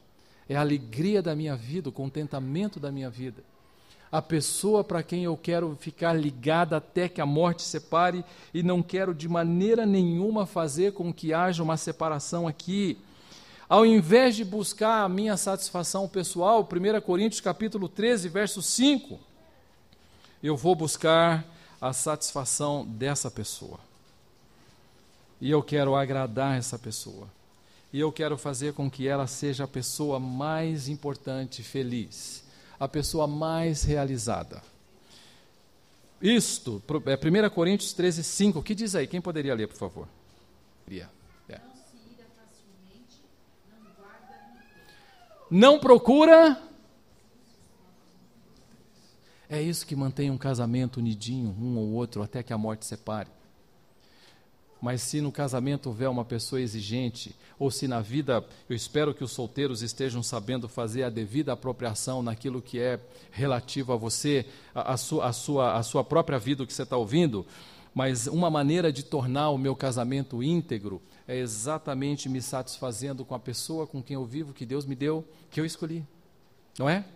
É 0.46 0.54
a 0.54 0.60
alegria 0.60 1.22
da 1.22 1.34
minha 1.34 1.56
vida, 1.56 1.88
o 1.88 1.92
contentamento 1.92 2.78
da 2.78 2.92
minha 2.92 3.08
vida. 3.08 3.42
A 4.12 4.20
pessoa 4.20 4.84
para 4.84 5.02
quem 5.02 5.24
eu 5.24 5.34
quero 5.34 5.74
ficar 5.80 6.12
ligada 6.12 6.76
até 6.76 7.08
que 7.08 7.22
a 7.22 7.26
morte 7.26 7.62
separe 7.62 8.22
e 8.52 8.62
não 8.62 8.82
quero 8.82 9.14
de 9.14 9.30
maneira 9.30 9.86
nenhuma 9.86 10.44
fazer 10.44 10.92
com 10.92 11.10
que 11.10 11.32
haja 11.32 11.62
uma 11.62 11.78
separação 11.78 12.46
aqui. 12.46 12.98
Ao 13.68 13.84
invés 13.84 14.36
de 14.36 14.44
buscar 14.44 15.02
a 15.02 15.08
minha 15.08 15.36
satisfação 15.36 16.06
pessoal, 16.06 16.62
1 16.62 17.00
Coríntios 17.00 17.40
capítulo 17.40 17.88
13, 17.88 18.28
verso 18.28 18.62
5, 18.62 19.18
eu 20.40 20.56
vou 20.56 20.76
buscar 20.76 21.44
a 21.80 21.92
satisfação 21.92 22.86
dessa 22.86 23.28
pessoa. 23.28 23.80
E 25.40 25.50
eu 25.50 25.62
quero 25.62 25.96
agradar 25.96 26.56
essa 26.56 26.78
pessoa. 26.78 27.28
E 27.92 27.98
eu 27.98 28.12
quero 28.12 28.38
fazer 28.38 28.72
com 28.72 28.88
que 28.88 29.08
ela 29.08 29.26
seja 29.26 29.64
a 29.64 29.68
pessoa 29.68 30.20
mais 30.20 30.88
importante, 30.88 31.62
feliz, 31.62 32.44
a 32.78 32.86
pessoa 32.86 33.26
mais 33.26 33.82
realizada. 33.82 34.62
Isto, 36.22 36.82
é 37.06 37.48
1 37.48 37.50
Coríntios 37.50 37.92
13, 37.92 38.22
5. 38.22 38.58
O 38.60 38.62
que 38.62 38.74
diz 38.74 38.94
aí? 38.94 39.06
Quem 39.08 39.20
poderia 39.20 39.54
ler, 39.54 39.66
por 39.66 39.76
favor? 39.76 40.08
É. 40.90 41.06
Não 45.50 45.78
procura. 45.78 46.60
É 49.48 49.62
isso 49.62 49.86
que 49.86 49.94
mantém 49.94 50.30
um 50.30 50.38
casamento 50.38 50.96
unidinho, 50.98 51.54
um 51.60 51.78
ou 51.78 51.92
outro, 51.92 52.22
até 52.22 52.42
que 52.42 52.52
a 52.52 52.58
morte 52.58 52.84
separe. 52.84 53.30
Mas 54.80 55.02
se 55.02 55.20
no 55.20 55.32
casamento 55.32 55.86
houver 55.86 56.08
uma 56.08 56.24
pessoa 56.24 56.60
exigente, 56.60 57.34
ou 57.58 57.70
se 57.70 57.88
na 57.88 58.00
vida, 58.00 58.44
eu 58.68 58.76
espero 58.76 59.14
que 59.14 59.24
os 59.24 59.32
solteiros 59.32 59.82
estejam 59.82 60.22
sabendo 60.22 60.68
fazer 60.68 61.04
a 61.04 61.10
devida 61.10 61.52
apropriação 61.52 62.22
naquilo 62.22 62.60
que 62.60 62.78
é 62.78 63.00
relativo 63.30 63.92
a 63.92 63.96
você, 63.96 64.44
a, 64.74 64.92
a, 64.92 64.96
sua, 64.96 65.26
a, 65.26 65.32
sua, 65.32 65.76
a 65.76 65.82
sua 65.82 66.04
própria 66.04 66.38
vida, 66.38 66.62
o 66.62 66.66
que 66.66 66.74
você 66.74 66.82
está 66.82 66.96
ouvindo, 66.96 67.46
mas 67.96 68.26
uma 68.26 68.50
maneira 68.50 68.92
de 68.92 69.02
tornar 69.02 69.48
o 69.48 69.56
meu 69.56 69.74
casamento 69.74 70.42
íntegro 70.42 71.00
é 71.26 71.34
exatamente 71.34 72.28
me 72.28 72.42
satisfazendo 72.42 73.24
com 73.24 73.34
a 73.34 73.38
pessoa 73.38 73.86
com 73.86 74.02
quem 74.02 74.16
eu 74.16 74.24
vivo, 74.26 74.52
que 74.52 74.66
Deus 74.66 74.84
me 74.84 74.94
deu, 74.94 75.24
que 75.50 75.58
eu 75.58 75.64
escolhi. 75.64 76.04
Não 76.78 76.90
é? 76.90 77.06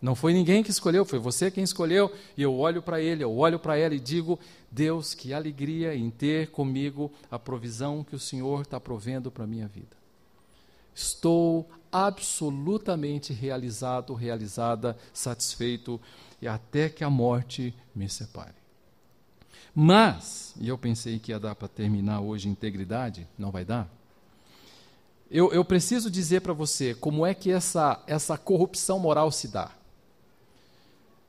Não 0.00 0.14
foi 0.14 0.32
ninguém 0.32 0.62
que 0.62 0.70
escolheu, 0.70 1.04
foi 1.04 1.18
você 1.18 1.50
quem 1.50 1.62
escolheu. 1.62 2.10
E 2.38 2.42
eu 2.42 2.56
olho 2.56 2.80
para 2.80 3.02
ele, 3.02 3.22
eu 3.22 3.36
olho 3.36 3.58
para 3.58 3.76
ela 3.76 3.94
e 3.94 4.00
digo: 4.00 4.38
Deus, 4.70 5.12
que 5.12 5.34
alegria 5.34 5.94
em 5.94 6.08
ter 6.08 6.50
comigo 6.52 7.12
a 7.30 7.38
provisão 7.38 8.02
que 8.02 8.16
o 8.16 8.18
Senhor 8.18 8.62
está 8.62 8.80
provendo 8.80 9.30
para 9.30 9.44
a 9.44 9.46
minha 9.46 9.68
vida. 9.68 9.94
Estou 10.94 11.68
absolutamente 11.92 13.34
realizado, 13.34 14.14
realizada, 14.14 14.96
satisfeito, 15.12 16.00
e 16.40 16.48
até 16.48 16.88
que 16.88 17.04
a 17.04 17.10
morte 17.10 17.74
me 17.94 18.08
separe. 18.08 18.67
Mas, 19.74 20.54
e 20.60 20.68
eu 20.68 20.76
pensei 20.76 21.18
que 21.18 21.32
ia 21.32 21.38
dar 21.38 21.54
para 21.54 21.68
terminar 21.68 22.20
hoje 22.20 22.48
integridade, 22.48 23.26
não 23.38 23.50
vai 23.50 23.64
dar. 23.64 23.88
Eu, 25.30 25.52
eu 25.52 25.64
preciso 25.64 26.10
dizer 26.10 26.40
para 26.40 26.52
você 26.52 26.94
como 26.94 27.24
é 27.24 27.34
que 27.34 27.50
essa, 27.50 28.02
essa 28.06 28.38
corrupção 28.38 28.98
moral 28.98 29.30
se 29.30 29.48
dá. 29.48 29.70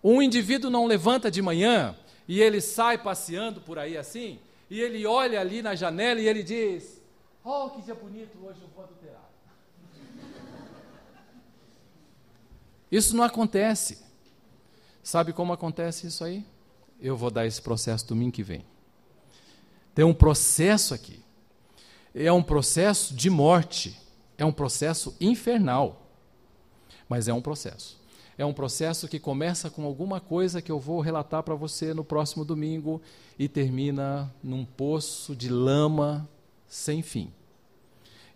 Um 0.04 0.22
indivíduo 0.22 0.72
não 0.72 0.86
levanta 0.86 1.30
de 1.30 1.42
manhã 1.42 1.96
e 2.28 2.40
ele 2.40 2.62
sai 2.62 2.98
passeando 2.98 3.60
por 3.60 3.78
aí 3.78 3.98
assim, 3.98 4.40
e 4.70 4.80
ele 4.80 5.06
olha 5.06 5.42
ali 5.42 5.62
na 5.62 5.76
janela 5.76 6.22
e 6.22 6.28
ele 6.28 6.44
diz: 6.44 7.02
Oh, 7.44 7.70
que 7.72 7.82
dia 7.82 7.96
bonito, 7.96 8.38
hoje 8.42 8.62
eu 8.62 8.70
vou 8.74 8.84
adulterar. 8.86 9.30
Isso 12.92 13.16
não 13.16 13.24
acontece. 13.24 14.04
Sabe 15.04 15.34
como 15.34 15.52
acontece 15.52 16.08
isso 16.08 16.24
aí? 16.24 16.46
Eu 17.02 17.16
vou 17.16 17.32
dar 17.32 17.46
esse 17.46 17.62
processo 17.62 18.08
domingo 18.08 18.32
que 18.32 18.44
vem. 18.44 18.66
Tem 19.94 20.06
um 20.06 20.14
processo 20.14 20.94
aqui. 20.94 21.24
É 22.14 22.32
um 22.32 22.44
processo 22.44 23.14
de 23.14 23.30
morte. 23.30 23.98
É 24.38 24.46
um 24.46 24.52
processo 24.52 25.16
infernal. 25.20 26.08
Mas 27.08 27.28
é 27.28 27.34
um 27.34 27.42
processo 27.42 28.00
é 28.40 28.46
um 28.46 28.54
processo 28.54 29.06
que 29.06 29.20
começa 29.20 29.70
com 29.70 29.84
alguma 29.84 30.22
coisa 30.22 30.62
que 30.62 30.72
eu 30.72 30.80
vou 30.80 31.02
relatar 31.02 31.44
para 31.44 31.56
você 31.56 31.94
no 31.94 32.06
próximo 32.06 32.46
domingo 32.46 33.02
e 33.38 33.50
termina 33.50 34.34
num 34.42 34.64
poço 34.64 35.36
de 35.36 35.50
lama 35.50 36.26
sem 36.66 37.02
fim. 37.02 37.34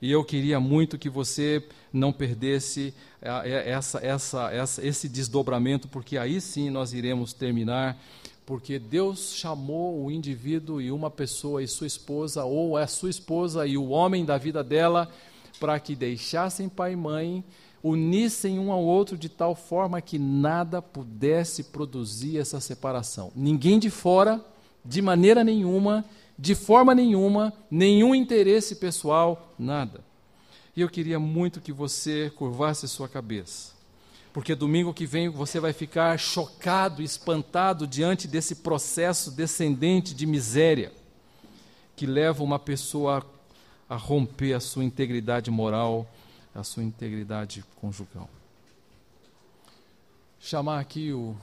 E 0.04 0.12
eu 0.12 0.22
queria 0.22 0.60
muito 0.60 0.98
que 0.98 1.10
você 1.10 1.64
não 1.94 2.12
perdesse 2.12 2.94
é, 3.22 3.70
essa, 3.70 4.06
essa, 4.06 4.52
essa, 4.52 4.86
esse 4.86 5.08
desdobramento, 5.08 5.88
porque 5.88 6.18
aí 6.18 6.42
sim 6.42 6.70
nós 6.70 6.92
iremos 6.92 7.32
terminar 7.32 7.98
porque 8.46 8.78
Deus 8.78 9.34
chamou 9.34 10.04
o 10.04 10.12
indivíduo 10.12 10.82
e 10.82 10.92
uma 10.92 11.10
pessoa 11.10 11.64
e 11.64 11.70
sua 11.70 11.88
esposa, 11.88 12.44
ou 12.44 12.76
a 12.76 12.86
sua 12.86 13.10
esposa 13.10 13.66
e 13.66 13.78
o 13.78 13.92
homem 13.92 14.26
da 14.26 14.38
vida 14.38 14.62
dela, 14.62 15.10
para 15.58 15.80
que 15.80 15.96
deixassem 15.96 16.68
pai 16.68 16.92
e 16.92 16.98
mãe 16.98 17.42
unissem 17.82 18.60
um 18.60 18.74
ao 18.74 18.84
outro 18.84 19.18
de 19.18 19.30
tal 19.30 19.56
forma 19.56 20.02
que 20.02 20.20
nada 20.20 20.82
pudesse 20.82 21.64
produzir 21.64 22.40
essa 22.40 22.60
separação. 22.60 23.32
Ninguém 23.34 23.80
de 23.80 23.90
fora, 23.90 24.44
de 24.84 25.02
maneira 25.02 25.46
nenhuma, 25.46 26.04
de 26.38 26.56
forma 26.56 26.96
nenhuma, 26.96 27.54
nenhum 27.70 28.14
interesse 28.16 28.76
pessoal, 28.76 29.54
nada. 29.58 30.02
E 30.76 30.82
eu 30.82 30.90
queria 30.90 31.20
muito 31.20 31.62
que 31.62 31.72
você 31.72 32.32
curvasse 32.36 32.88
sua 32.88 33.08
cabeça, 33.08 33.74
porque 34.32 34.56
domingo 34.56 34.94
que 34.94 35.06
vem 35.06 35.30
você 35.30 35.60
vai 35.60 35.74
ficar 35.74 36.18
chocado, 36.18 37.02
espantado 37.02 37.86
diante 37.86 38.28
desse 38.28 38.56
processo 38.56 39.32
descendente 39.32 40.14
de 40.16 40.26
miséria 40.26 40.92
que 41.96 42.08
leva 42.08 42.44
uma 42.44 42.58
pessoa 42.58 43.24
a 43.88 43.96
romper 43.96 44.54
a 44.54 44.60
sua 44.60 44.84
integridade 44.84 45.52
moral 45.52 46.08
a 46.54 46.64
sua 46.64 46.84
integridade 46.84 47.64
conjugal. 47.82 48.30
Chamar 50.40 50.80
aqui 50.80 51.12
o 51.12 51.36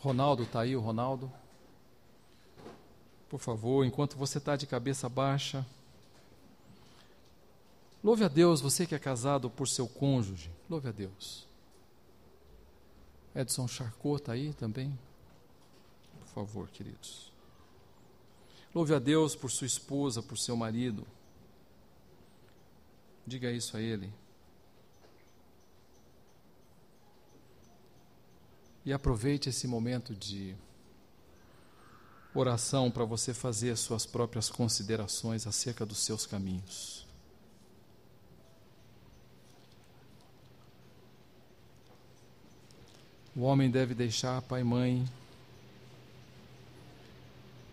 Ronaldo, 0.00 0.42
está 0.42 0.60
aí 0.60 0.76
o 0.76 0.80
Ronaldo? 0.80 1.30
Por 3.30 3.38
favor, 3.38 3.86
enquanto 3.86 4.16
você 4.16 4.38
está 4.38 4.56
de 4.56 4.66
cabeça 4.66 5.08
baixa, 5.08 5.64
louve 8.02 8.24
a 8.24 8.28
Deus, 8.28 8.60
você 8.60 8.84
que 8.84 8.94
é 8.94 8.98
casado 8.98 9.48
por 9.48 9.68
seu 9.68 9.86
cônjuge, 9.86 10.50
louve 10.68 10.88
a 10.88 10.92
Deus. 10.92 11.46
Edson 13.32 13.68
Charcot 13.68 14.20
está 14.20 14.32
aí 14.32 14.52
também? 14.52 14.98
Por 16.18 16.26
favor, 16.26 16.68
queridos. 16.70 17.30
Louve 18.74 18.94
a 18.94 18.98
Deus 18.98 19.36
por 19.36 19.48
sua 19.48 19.66
esposa, 19.68 20.20
por 20.20 20.36
seu 20.36 20.56
marido. 20.56 21.06
Diga 23.24 23.52
isso 23.52 23.76
a 23.76 23.80
ele. 23.80 24.12
E 28.84 28.92
aproveite 28.92 29.48
esse 29.48 29.68
momento 29.68 30.16
de 30.16 30.56
oração 32.34 32.90
para 32.90 33.04
você 33.04 33.34
fazer 33.34 33.70
as 33.70 33.80
suas 33.80 34.06
próprias 34.06 34.48
considerações 34.48 35.46
acerca 35.46 35.84
dos 35.84 35.98
seus 35.98 36.26
caminhos. 36.26 37.06
O 43.34 43.42
homem 43.42 43.70
deve 43.70 43.94
deixar 43.94 44.42
pai 44.42 44.60
e 44.60 44.64
mãe 44.64 45.08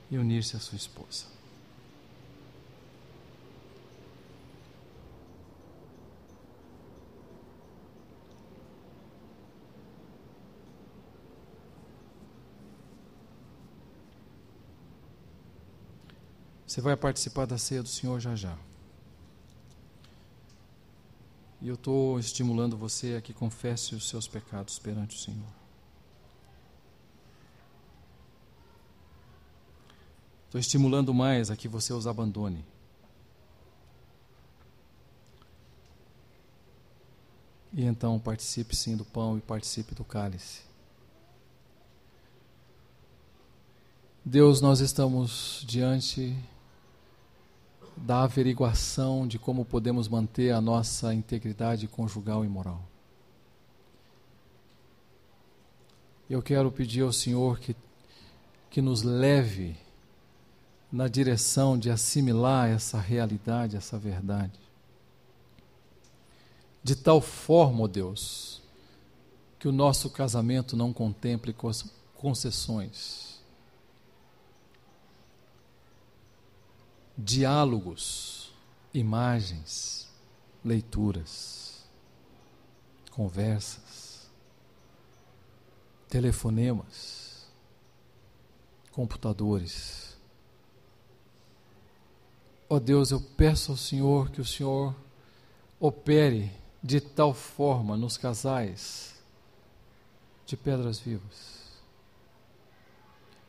e 0.10 0.18
unir-se 0.18 0.56
à 0.56 0.60
sua 0.60 0.76
esposa. 0.76 1.37
Você 16.68 16.82
vai 16.82 16.98
participar 16.98 17.46
da 17.46 17.58
ceia 17.58 17.82
do 17.82 17.88
Senhor 17.88 18.20
já 18.20 18.36
já. 18.36 18.58
E 21.62 21.70
eu 21.70 21.76
estou 21.76 22.20
estimulando 22.20 22.76
você 22.76 23.16
a 23.16 23.22
que 23.22 23.34
confesse 23.34 23.96
os 23.96 24.10
seus 24.10 24.28
pecados 24.28 24.78
perante 24.78 25.16
o 25.16 25.20
Senhor. 25.20 25.48
Estou 30.46 30.60
estimulando 30.60 31.14
mais 31.14 31.50
a 31.50 31.56
que 31.56 31.70
você 31.70 31.94
os 31.94 32.06
abandone. 32.06 32.66
E 37.74 37.84
então 37.84 38.20
participe 38.20 38.76
sim 38.76 38.98
do 38.98 39.06
pão 39.06 39.38
e 39.38 39.42
participe 39.42 39.96
do 39.96 40.04
cálice. 40.04 40.62
Deus, 44.24 44.60
nós 44.60 44.82
estamos 44.82 45.64
diante 45.66 46.36
da 47.98 48.24
averiguação 48.24 49.28
de 49.28 49.40
como 49.40 49.66
podemos 49.66 50.08
manter 50.08 50.52
a 50.52 50.62
nossa 50.62 51.14
integridade 51.14 51.88
conjugal 51.88 52.46
e 52.46 52.48
moral. 52.48 52.82
Eu 56.30 56.42
quero 56.42 56.72
pedir 56.72 57.02
ao 57.02 57.14
Senhor 57.14 57.60
que, 57.60 57.76
que 58.70 58.82
nos 58.82 59.02
leve 59.02 59.76
na 60.92 61.08
direção 61.08 61.78
de 61.78 61.90
assimilar 61.90 62.70
essa 62.70 63.00
realidade, 63.00 63.76
essa 63.76 63.98
verdade. 63.98 64.60
De 66.84 66.96
tal 66.96 67.20
forma, 67.20 67.84
ó 67.84 67.88
Deus, 67.88 68.62
que 69.60 69.68
o 69.68 69.72
nosso 69.72 70.10
casamento 70.10 70.78
não 70.78 70.94
contemple 70.94 71.56
concessões, 72.16 73.27
diálogos, 77.18 78.54
imagens, 78.94 80.08
leituras, 80.64 81.84
conversas, 83.12 84.30
telefonemas, 86.08 87.48
computadores. 88.92 90.16
Ó 92.70 92.76
oh 92.76 92.80
Deus, 92.80 93.12
eu 93.12 93.22
peço 93.22 93.72
ao 93.72 93.78
Senhor 93.78 94.30
que 94.30 94.42
o 94.42 94.46
Senhor 94.46 94.94
opere 95.80 96.52
de 96.84 97.00
tal 97.00 97.34
forma 97.34 97.98
nos 97.98 98.18
casais 98.18 99.16
de 100.46 100.56
pedras 100.56 101.00
vivas 101.00 101.58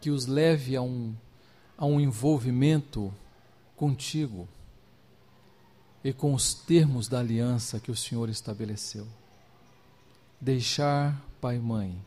que 0.00 0.10
os 0.10 0.26
leve 0.26 0.76
a 0.76 0.82
um, 0.82 1.14
a 1.76 1.84
um 1.86 2.00
envolvimento 2.00 3.12
contigo 3.78 4.48
e 6.02 6.12
com 6.12 6.34
os 6.34 6.52
termos 6.52 7.06
da 7.08 7.20
aliança 7.20 7.78
que 7.78 7.90
o 7.90 7.96
Senhor 7.96 8.28
estabeleceu. 8.28 9.06
Deixar 10.40 11.16
pai 11.40 11.56
e 11.56 11.60
mãe 11.60 12.04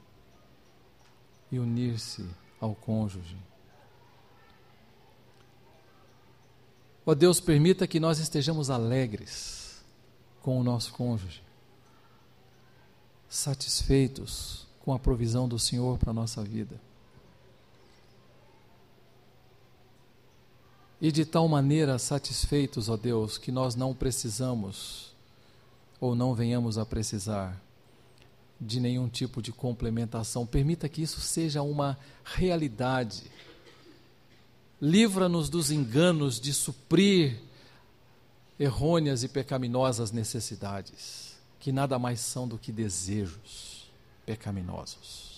e 1.49 1.59
unir-se 1.59 2.25
ao 2.59 2.75
cônjuge. 2.75 3.37
Ó 7.05 7.15
Deus, 7.15 7.39
permita 7.39 7.87
que 7.87 7.99
nós 7.99 8.19
estejamos 8.19 8.69
alegres 8.69 9.81
com 10.41 10.59
o 10.59 10.63
nosso 10.63 10.93
cônjuge, 10.93 11.41
satisfeitos 13.29 14.67
com 14.79 14.93
a 14.93 14.99
provisão 14.99 15.47
do 15.47 15.57
Senhor 15.57 15.97
para 15.97 16.11
a 16.11 16.13
nossa 16.13 16.43
vida. 16.43 16.79
E 21.01 21.11
de 21.11 21.25
tal 21.25 21.47
maneira 21.47 21.97
satisfeitos, 21.97 22.87
ó 22.87 22.95
Deus, 22.95 23.39
que 23.39 23.51
nós 23.51 23.73
não 23.73 23.91
precisamos 23.91 25.11
ou 25.99 26.13
não 26.13 26.35
venhamos 26.35 26.77
a 26.77 26.85
precisar 26.85 27.59
de 28.59 28.79
nenhum 28.79 29.09
tipo 29.09 29.41
de 29.41 29.51
complementação. 29.51 30.45
Permita 30.45 30.87
que 30.87 31.01
isso 31.01 31.19
seja 31.19 31.63
uma 31.63 31.97
realidade. 32.23 33.23
Livra-nos 34.79 35.49
dos 35.49 35.71
enganos 35.71 36.39
de 36.39 36.53
suprir 36.53 37.39
errôneas 38.59 39.23
e 39.23 39.27
pecaminosas 39.27 40.11
necessidades, 40.11 41.35
que 41.59 41.71
nada 41.71 41.97
mais 41.97 42.19
são 42.19 42.47
do 42.47 42.59
que 42.59 42.71
desejos 42.71 43.89
pecaminosos. 44.23 45.30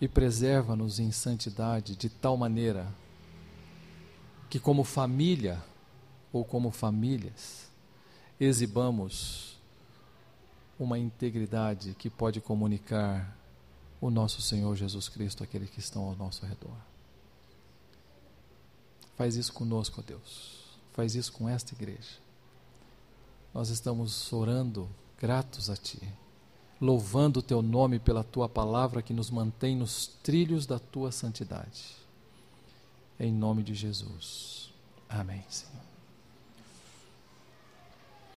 E 0.00 0.08
preserva-nos 0.08 0.98
em 0.98 1.12
santidade 1.12 1.94
de 1.94 2.08
tal 2.08 2.36
maneira 2.36 2.92
que, 4.48 4.58
como 4.58 4.82
família 4.82 5.62
ou 6.32 6.44
como 6.44 6.70
famílias, 6.70 7.68
exibamos 8.38 9.58
uma 10.78 10.98
integridade 10.98 11.94
que 11.98 12.08
pode 12.08 12.40
comunicar 12.40 13.36
o 14.00 14.10
nosso 14.10 14.40
Senhor 14.40 14.74
Jesus 14.74 15.08
Cristo 15.08 15.44
àqueles 15.44 15.68
que 15.68 15.78
estão 15.78 16.04
ao 16.04 16.16
nosso 16.16 16.46
redor. 16.46 16.76
Faz 19.16 19.36
isso 19.36 19.52
conosco, 19.52 20.00
ó 20.00 20.02
Deus. 20.02 20.60
Faz 20.94 21.14
isso 21.14 21.32
com 21.32 21.46
esta 21.46 21.74
igreja. 21.74 22.18
Nós 23.52 23.68
estamos 23.68 24.32
orando 24.32 24.88
gratos 25.18 25.68
a 25.68 25.76
Ti 25.76 26.00
louvando 26.80 27.40
o 27.40 27.42
teu 27.42 27.60
nome 27.60 27.98
pela 27.98 28.24
tua 28.24 28.48
palavra 28.48 29.02
que 29.02 29.12
nos 29.12 29.30
mantém 29.30 29.76
nos 29.76 30.06
trilhos 30.22 30.66
da 30.66 30.78
tua 30.78 31.12
santidade. 31.12 31.96
Em 33.18 33.30
nome 33.32 33.62
de 33.62 33.74
Jesus. 33.74 34.72
Amém, 35.08 35.44
Senhor. 35.48 35.69